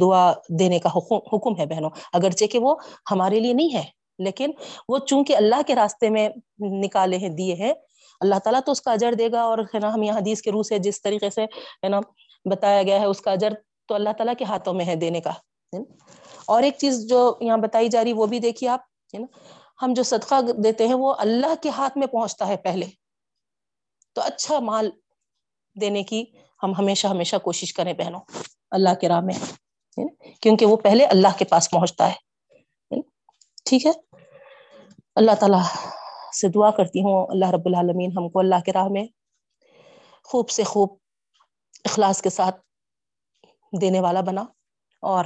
[0.00, 2.76] دعا دینے کا حکم حکم ہے بہنوں۔ اگرچہ کہ وہ
[3.10, 4.50] ہمارے لیے نہیں ہے لیکن
[4.88, 6.28] وہ چونکہ اللہ کے راستے میں
[6.60, 7.72] نکالے ہیں، دیے ہیں،
[8.20, 10.50] اللہ تعالیٰ تو اس کا اجر دے گا اور ہے نا، ہم یہاں حدیث کے
[10.50, 11.44] روح سے جس طریقے سے
[11.82, 12.00] ہے نا
[12.44, 13.52] بتایا گیا ہے، اس کا اجر
[13.88, 15.32] تو اللہ تعالیٰ کے ہاتھوں میں ہے دینے کا۔
[16.46, 18.80] اور ایک چیز جو یہاں بتائی جا رہی، وہ بھی دیکھیے آپ،
[19.14, 19.26] ہے نا،
[19.82, 22.86] ہم جو صدقہ دیتے ہیں، وہ اللہ کے ہاتھ میں پہنچتا ہے پہلے۔
[24.12, 24.90] تو اچھا مال
[25.80, 26.24] دینے کی
[26.62, 28.20] ہم ہمیشہ ہمیشہ کوشش کریں بہنوں،
[28.70, 29.34] اللہ کے راہ میں
[30.40, 33.00] کیونکہ وہ پہلے اللہ کے پاس پہنچتا ہے۔
[33.64, 33.92] ٹھیک ہے؟
[35.16, 35.56] اللہ تعالی
[36.40, 39.06] سے دعا کرتی ہوں۔ اللہ رب العالمین ہم کو اللہ کے راہ میں
[40.24, 40.96] خوب سے خوب
[41.84, 42.60] اخلاص کے ساتھ
[43.80, 44.44] دینے والا بنا
[45.02, 45.24] اور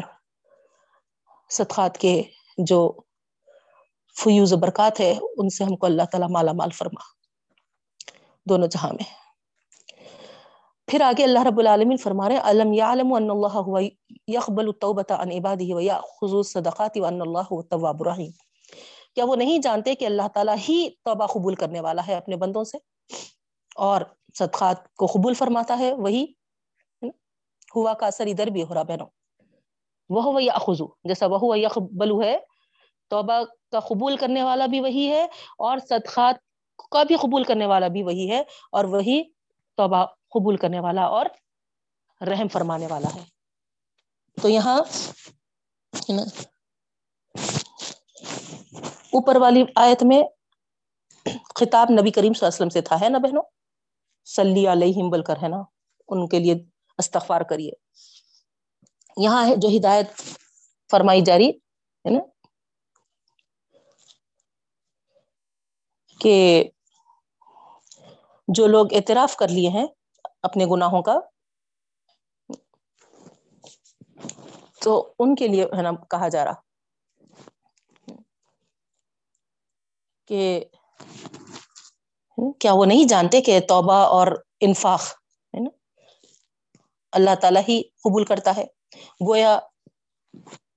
[1.50, 2.22] صدقات کے
[2.58, 2.92] جو
[4.22, 7.00] فیوز و برکات ہے، ان سے ہم کو اللہ تعالی مالا مال فرما۔
[8.48, 9.26] دونوں جہاں میں۔
[10.86, 13.80] پھر آگے اللہ رب العالمین فرما رہے علم یعلم ان اللہ هو
[14.28, 18.45] يقبل التوبه عن عباده ويأخذ الصدقات وان الله هو التواب الرحیم
[19.16, 22.64] کیا وہ نہیں جانتے کہ اللہ تعالیٰ ہی توبہ قبول کرنے والا ہے اپنے بندوں
[22.64, 22.78] سے؟
[23.76, 24.00] اور
[24.34, 26.24] صدقات کو قبول فرماتا ہے، وہی
[27.76, 29.06] ہوا کا اثر ادھر بھی ہو رہا بہنوں۔
[30.10, 32.36] وہ یا اخذو جیسا وہ ہوا یقبلو ہے،
[33.08, 35.24] توبہ کا قبول کرنے والا بھی وہی ہے
[35.58, 36.34] اور صدقات
[36.90, 39.22] کا بھی قبول کرنے والا بھی وہی ہے اور وہی
[39.76, 41.26] توبہ قبول کرنے والا اور
[42.20, 43.24] رحم فرمانے والا ہے۔
[44.42, 44.80] تو یہاں
[49.16, 50.22] اوپر والی آیت میں
[51.54, 53.42] خطاب نبی کریم صلی اللہ علیہ وسلم سے تھا، ہے نا بہنوں؟
[54.24, 55.62] سلی علیہم بل کر ہے نا؟
[56.08, 56.54] ان کے لیے
[56.98, 57.70] استغفار کریے۔
[59.16, 60.10] یہاں ہے جو ہدایت
[60.90, 62.20] فرمائی جاری ہے نا؟
[66.20, 66.64] کہ
[68.48, 69.86] جو لوگ اعتراف کر لیے ہیں
[70.42, 71.18] اپنے گناہوں کا،
[74.82, 76.65] تو ان کے لیے، ہے نا، کہا جا رہا۔
[80.26, 80.64] کہ
[82.58, 84.26] کیا وہ نہیں جانتے کہ توبہ اور
[84.60, 85.00] انفاق،
[85.54, 86.00] ہے نا؟
[87.12, 88.64] اللہ تعالی ہی قبول کرتا ہے۔
[89.28, 89.58] گویا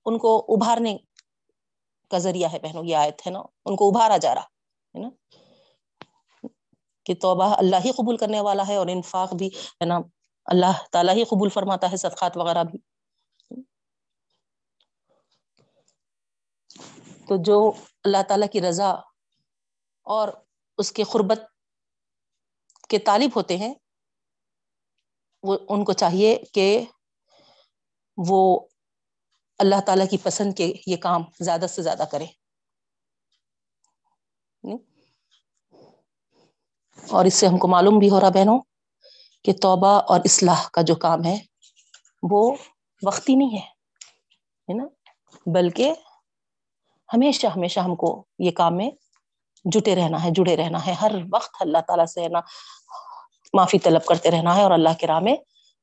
[0.06, 0.98] ان کو ابھارنے
[2.10, 5.10] کا ذریعہ ہے بہنوں، یہ آیت ہے نا؟ ان کو ابھارا جا رہا، ہے نا؟
[7.04, 10.00] کہ توبہ اللہ ہی قبول کرنے والا ہے اور انفاق بھی، ہے نا؟
[10.46, 12.80] اللہ تعالیٰ ہی قبول فرماتا ہے، صدقات وغیرہ بھی۔
[17.28, 17.72] تو جو
[18.04, 18.96] اللہ تعالیٰ کی رضا
[20.10, 20.27] اور
[20.80, 21.41] اس کے قربت
[22.90, 23.73] کے طالب ہوتے ہیں،
[25.44, 26.68] وہ ان کو چاہیے کہ
[28.18, 28.40] وہ
[29.60, 32.26] اللہ تعالی کی پسند کے یہ کام زیادہ سے زیادہ کرے
[37.03, 38.60] اور اس سے ہم کو معلوم بھی ہو رہا بہنوں
[39.45, 41.38] کہ توبہ اور اصلاح کا جو کام ہے،
[42.23, 42.41] وہ
[43.02, 44.86] وقتی نہیں ہے نا؟
[45.45, 45.94] بلکہ
[47.10, 48.10] ہمیشہ ہمیشہ ہم کو
[48.40, 48.90] یہ کام میں
[49.65, 52.40] جٹے رہنا ہے، جڑے رہنا ہے۔ ہر وقت اللہ تعالیٰ سے نا،
[53.53, 55.36] معافی طلب کرتے رہنا ہے اور اللہ کے راہ میں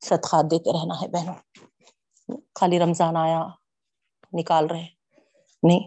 [0.04, 1.34] صدقات دیتے رہنا ہے۔ بہنوں،
[2.54, 3.46] خالی رمضان آیا،
[4.32, 4.86] نکال رہے۔
[5.62, 5.80] نہیں،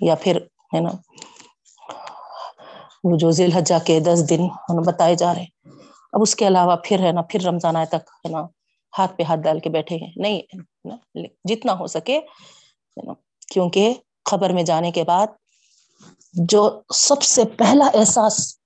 [0.00, 0.36] یا پھر
[0.74, 0.90] ہے نا،
[3.04, 4.48] وہ جو ذیل حجا کے دس دن
[4.86, 5.46] بتائے جا رہے۔
[6.12, 8.40] اب اس کے علاوہ پھر ہے نا، پھر رمضان آئے تک ہے نا،
[8.98, 10.40] ہاتھ پہ ہاتھ ڈال کے بیٹھے ہیں۔ نہیں
[11.44, 12.20] جتنا ہو سکے
[13.52, 13.94] کیونکہ
[14.30, 15.26] خبر میں جانے کے بعد
[16.32, 18.58] جو سب سے پہلا احساس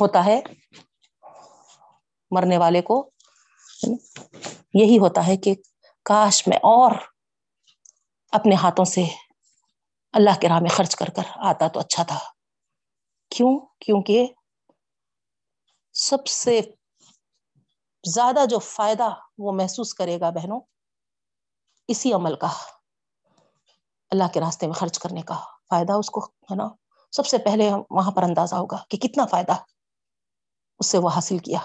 [0.00, 0.40] ہوتا ہے
[2.30, 3.10] مرنے والے کو،
[4.74, 5.54] یہی ہوتا ہے کہ
[6.04, 6.90] کاش میں اور
[8.32, 9.04] اپنے ہاتھوں سے
[10.12, 12.18] اللہ کے راہ میں خرچ کر کر آتا تو اچھا تھا۔
[13.30, 14.26] کیوں؟ کیونکہ
[15.92, 16.60] سب سے
[18.08, 19.08] زیادہ جو فائدہ
[19.38, 20.60] وہ محسوس کرے گا بہنوں،
[21.88, 22.48] اسی عمل کا،
[24.10, 26.68] اللہ کے راستے میں خرچ کرنے کا۔ فائدہ اس کو، ہے نا؟
[27.12, 29.52] سب سے پہلے وہاں پر اندازہ ہوگا کہ کتنا فائدہ
[30.78, 31.58] اس سے وہ حاصل کیا۔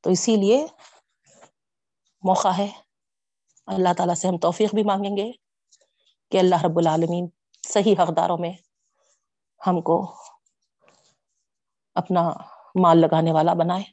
[0.00, 0.66] تو اسی لیے
[2.22, 2.68] موقع ہے۔
[3.66, 5.32] اللہ تعالیٰ سے ہم توفیق بھی مانگیں گے
[6.30, 7.28] کہ اللہ رب العالمین
[7.68, 8.52] صحیح حقداروں میں
[9.66, 10.16] ہم کو
[11.94, 12.30] اپنا
[12.82, 13.84] مال لگانے والا بنائے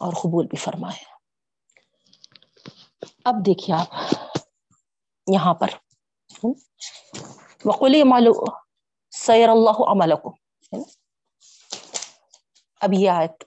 [0.00, 1.04] اور قبول بھی فرمائے۔
[3.24, 3.88] اب دیکھیے آپ
[5.26, 5.68] یہاں پر۔
[7.64, 8.32] وقلی مالو
[9.10, 10.36] سیر اللہ عمل کو
[12.80, 13.44] اب یہ آیت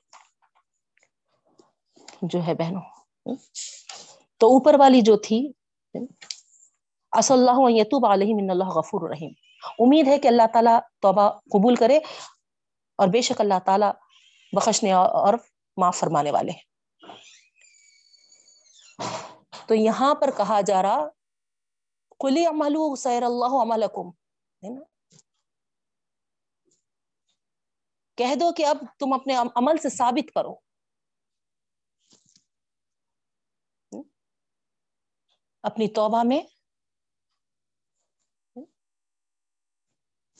[2.22, 2.82] جو ہے بہنوں،
[4.38, 5.52] تو اوپر والی جو تھی
[7.11, 9.32] اص اللہ یتوب علیہ من اللہ غفور الرحیم
[9.80, 11.98] امید ہے کہ اللہ تعالیٰ توبہ قبول کرے
[12.95, 13.91] اور بے شک اللہ تعالیٰ
[14.53, 15.34] بخشنے اور
[15.78, 16.65] معاف فرمانے والے ہیں۔
[19.68, 21.07] تو یہاں پر کہا جا رہا
[22.19, 24.10] کلی عملو سیر اللہ عملکم
[24.64, 24.81] ہے نا؟
[28.15, 30.56] کہہ دو کہ اب تم اپنے عمل سے ثابت کرو۔
[35.64, 36.41] اپنی توبہ میں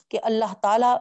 [0.10, 0.92] کہ اللہ تعالی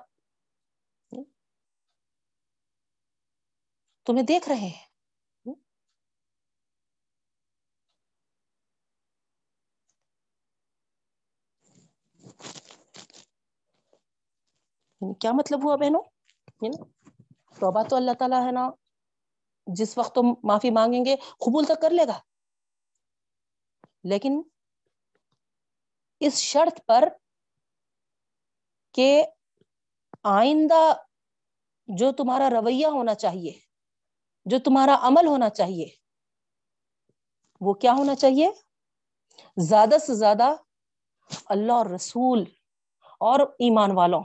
[4.05, 4.86] تمہیں دیکھ رہے ہیں۔
[15.01, 16.01] یعنی کیا مطلب ہوا بہنوں؟
[16.62, 16.77] یعنی
[17.60, 18.70] توبہ تو اللہ تعالیٰ ہے نا،
[19.66, 22.18] جس وقت تم معافی مانگیں گے قبول تک کر لے گا۔
[24.05, 24.43] لیکن
[26.20, 27.09] اس شرط پر
[28.93, 29.24] کہ
[30.23, 30.93] آئندہ
[31.86, 33.52] جو تمہارا رویہ ہونا چاہیے،
[34.44, 35.89] جو تمہارا عمل ہونا چاہیے،
[37.60, 38.51] وہ کیا ہونا چاہیے؟
[39.56, 40.55] زیادہ سے زیادہ
[41.47, 42.44] اللہ اور رسول
[43.20, 44.23] اور ایمان والوں۔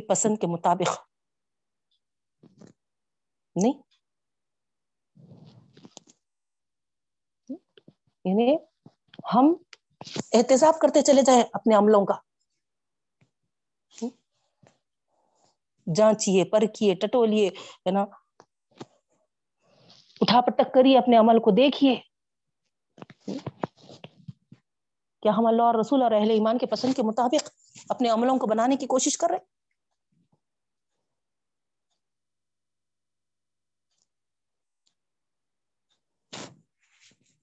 [0.00, 1.08] کی پسند کے مطابق۔
[3.56, 3.72] نہیں۔
[8.24, 8.56] یعنی
[9.34, 9.54] ہم
[10.32, 12.14] احتساب کرتے چلے جائیں اپنے عملوں کا۔
[15.94, 18.02] جانچیے، پرکھیے، ٹٹولیے، ہے نا۔
[20.20, 22.00] اٹھا پٹک کریے اپنے عمل کو، دیکھیے۔
[25.22, 27.48] کیا ہم اللہ اور رسول اور اہل ایمان کے پسند کے مطابق
[27.88, 29.57] اپنے عملوں کو بنانے کی کوشش کر رہے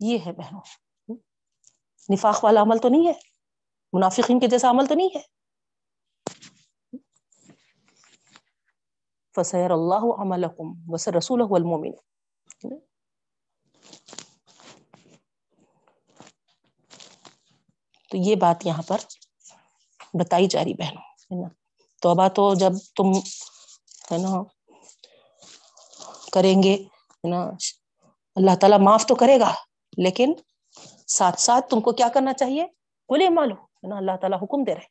[0.06, 0.61] یہ ہے بہنوں۔
[2.14, 3.14] نفاق والا عمل تو نہیں ہے،
[3.94, 5.36] منافقین کے جیسا عمل تو نہیں ہے۔
[9.36, 11.91] فسیر اللہ عملکم وسر رسول المومن
[18.10, 18.98] تو یہ بات یہاں پر
[20.14, 21.49] بتائی جا رہی بہنوں، ہے نا۔
[22.02, 23.11] توبہ تو جب تم،
[24.11, 24.44] ہے نا،
[26.34, 27.49] کریں گے، ہے نا،
[28.36, 29.53] اللہ تعالیٰ معاف تو کرے گا۔
[29.98, 30.34] لیکن
[31.08, 32.66] ساتھ ساتھ تم کو کیا کرنا چاہیے؟
[33.08, 33.56] کلے مالو
[33.96, 34.86] اللہ تعالیٰ حکم دے رہے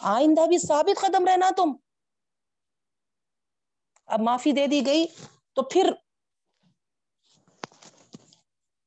[0.00, 1.72] آئندہ بھی ثابت قدم رہنا تم۔
[4.06, 5.06] اب معافی دے دی گئی
[5.52, 5.92] تو پھر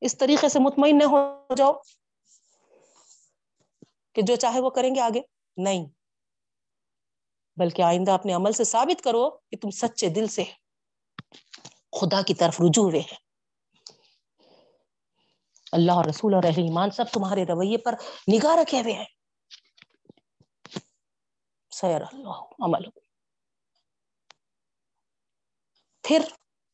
[0.01, 1.73] اس طریقے سے مطمئن نہ ہو جاؤ
[4.13, 5.21] کہ جو چاہے وہ کریں گے آگے۔
[5.57, 5.85] نہیں۔
[7.57, 10.43] بلکہ آئندہ اپنے عمل سے ثابت کرو کہ تم سچے دل سے
[11.91, 13.22] خدا کی طرف رجوع ہوئے ہیں۔
[15.73, 17.93] اللہ اور رسول اور اہل ایمان سب تمہارے رویے پر
[18.33, 19.05] نگاہ رکھے ہوئے ہیں۔
[21.71, 22.89] سیر اللہ عمل
[26.03, 26.25] پھر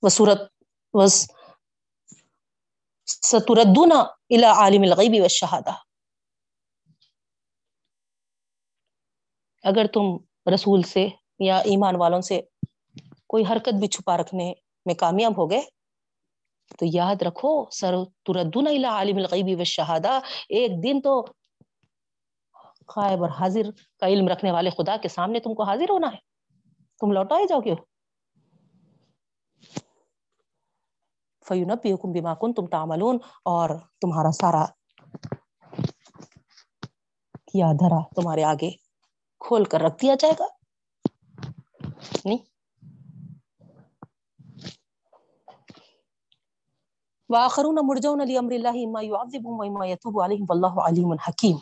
[0.01, 0.39] وہ صورت
[3.07, 3.91] ستردون
[4.29, 5.73] الى عالم الغیب والشہادہ۔
[9.63, 10.17] اگر تم
[10.53, 11.07] رسول سے
[11.39, 12.41] یا ایمان والوں سے
[13.27, 14.53] کوئی حرکت بھی چھپا رکھنے
[14.85, 15.61] میں کامیاب ہو گئے
[16.77, 20.19] تو یاد رکھو، سر تردون الى عالم الغیب والشہادہ،
[20.49, 21.25] ایک دن تو
[22.85, 23.69] قائب اور حاضر
[23.99, 26.17] کا علم رکھنے والے خدا کے سامنے تم کو حاضر ہونا ہے۔
[26.99, 27.75] تم لوٹا جاؤ گے
[31.47, 33.69] فیونبی حکم بیما کن تم تعملون اور
[34.01, 34.65] تمہارا سارا
[37.51, 38.71] کیا دھرا تمہارے آگے
[39.39, 40.45] کھول کر رکھ دیا جائے گا۔
[42.25, 42.37] نہیں؟
[47.29, 51.57] واخرون مرجون لامر الله ما يعذبهم وما يتوب عليهم والله عليم حكيم.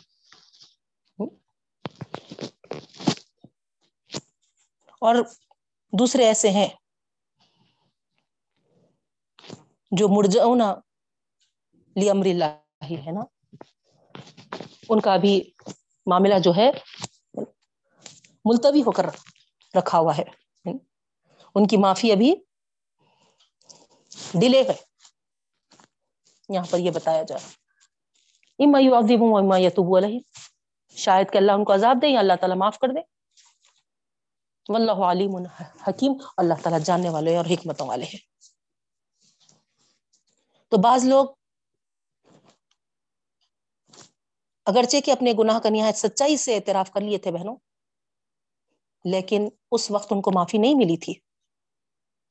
[5.00, 5.14] اور
[5.92, 6.68] دوسرے ایسے ہیں
[9.90, 10.74] جو مرجعونا
[11.96, 12.44] لی اللہ
[12.90, 13.20] ہے نا؟
[14.88, 15.50] ان کا بھی
[16.06, 16.70] معاملہ جو ہے
[18.44, 19.06] ملتوی ہو کر
[19.78, 20.24] رکھا ہوا ہے۔
[21.54, 22.34] ان کی معافی ابھی
[24.34, 24.97] ڈیلے ہے۔
[26.48, 27.48] یہاں پر یہ بتایا جا رہا
[28.58, 30.18] اما یعذبهم واما یتوب علیہ
[30.96, 33.00] شاید کہ اللہ ان کو عذاب دے یا اللہ تعالیٰ معاف کر دے۔
[34.68, 35.36] واللہ علیم
[35.86, 38.20] حکیم اللہ تعالیٰ جاننے والے اور حکمتوں والے ہیں۔
[40.72, 41.26] تو بعض لوگ
[44.66, 47.56] اگرچہ کہ اپنے گناہ کا نہایت سچائی سے اعتراف کر لیے تھے بہنوں،
[49.04, 51.14] لیکن اس وقت ان کو معافی نہیں ملی تھی،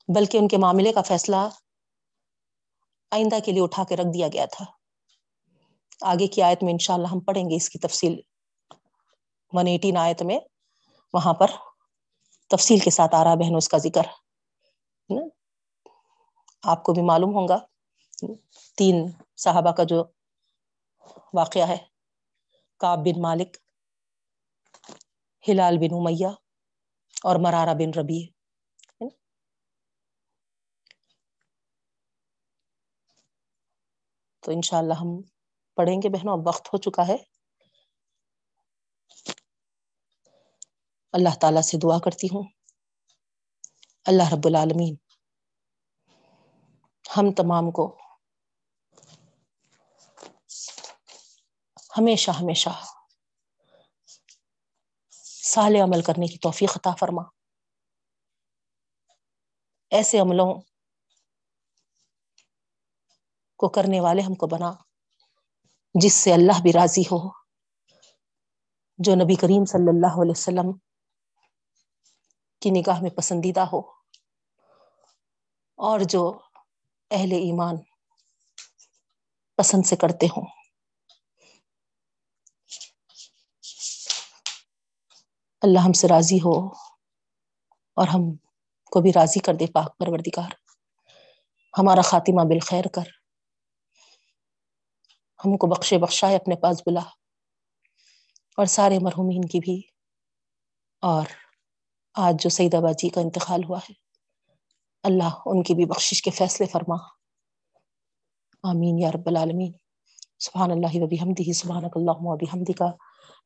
[0.10, 1.48] بلکہ ان کے معاملے کا فیصلہ
[3.12, 4.66] آئندہ کے لیے اٹھا کے رکھ دیا گیا تھا۔
[6.02, 8.20] آگے کی آیت میں انشاءاللہ ہم پڑھیں گے اس کی تفصیل۔
[9.54, 10.40] ون ایٹین آیت میں
[11.14, 11.48] وہاں پر
[12.50, 14.06] تفصیل کے ساتھ آ رہا بہنوں اس کا ذکر۔
[16.64, 17.58] آپ کو بھی معلوم ہوگا
[18.78, 18.96] تین
[19.36, 20.04] صحابہ کا جو
[21.34, 21.78] واقعہ ہے۔
[22.78, 23.58] کاب بن مالک،
[25.48, 26.28] ہلال بن امیہ
[27.24, 28.22] اور مرارہ بن ربی
[34.48, 35.22] تو انشاءاللہ ہم
[35.76, 37.16] پڑھیں گے بہنوں، اب وقت ہو چکا ہے۔
[41.12, 42.44] اللہ تعالیٰ سے دعا کرتی ہوں۔
[44.06, 44.96] اللہ رب العالمین،
[47.18, 47.98] ہم تمام کو
[51.98, 52.70] ہمیشہ ہمیشہ
[55.44, 57.22] سال عمل کرنے کی توفیق عطا فرما۔
[59.90, 60.62] ایسے عملوں
[63.58, 64.74] کو کرنے والے ہم کو بنا۔
[65.94, 67.30] جس سے اللہ بھی راضی ہو۔
[68.98, 70.78] جو نبی کریم صلی اللہ علیہ وسلم
[72.62, 73.80] کی نگاہ میں پسندیدہ ہو۔
[75.78, 76.40] اور جو
[77.12, 77.76] اہل ایمان
[79.56, 80.46] پسند سے کرتے ہوں۔
[85.62, 86.68] اللہ ہم سے راضی ہو
[87.96, 88.36] اور ہم
[88.92, 90.50] کو بھی راضی کر دے پاک پروردگار۔
[91.78, 93.17] ہمارا خاتمہ بالخیر کر۔
[95.46, 97.02] ہم کو بخشے بخشائے اپنے پاس بلا۔
[98.58, 99.82] اور سارے مرحومین کی بھی۔
[101.02, 101.26] اور
[102.14, 103.94] آج جو سعید آباد جی کا انتقال ہوا ہے،
[105.04, 106.96] اللہ ان کی بھی بخشش کے فیصلے فرما۔
[108.64, 109.72] آمین یا رب العالمین۔
[110.40, 112.86] سبحان اللہ و بحمدہ، سبحانک اللہم و بحمدکا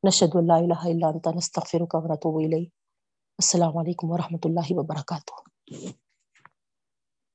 [0.08, 2.70] نشہد اللہ الہ الا انت، نستغفرک و نتوب الیک۔
[3.38, 5.34] السلام علیکم ورحمۃ اللہ وبرکاتہ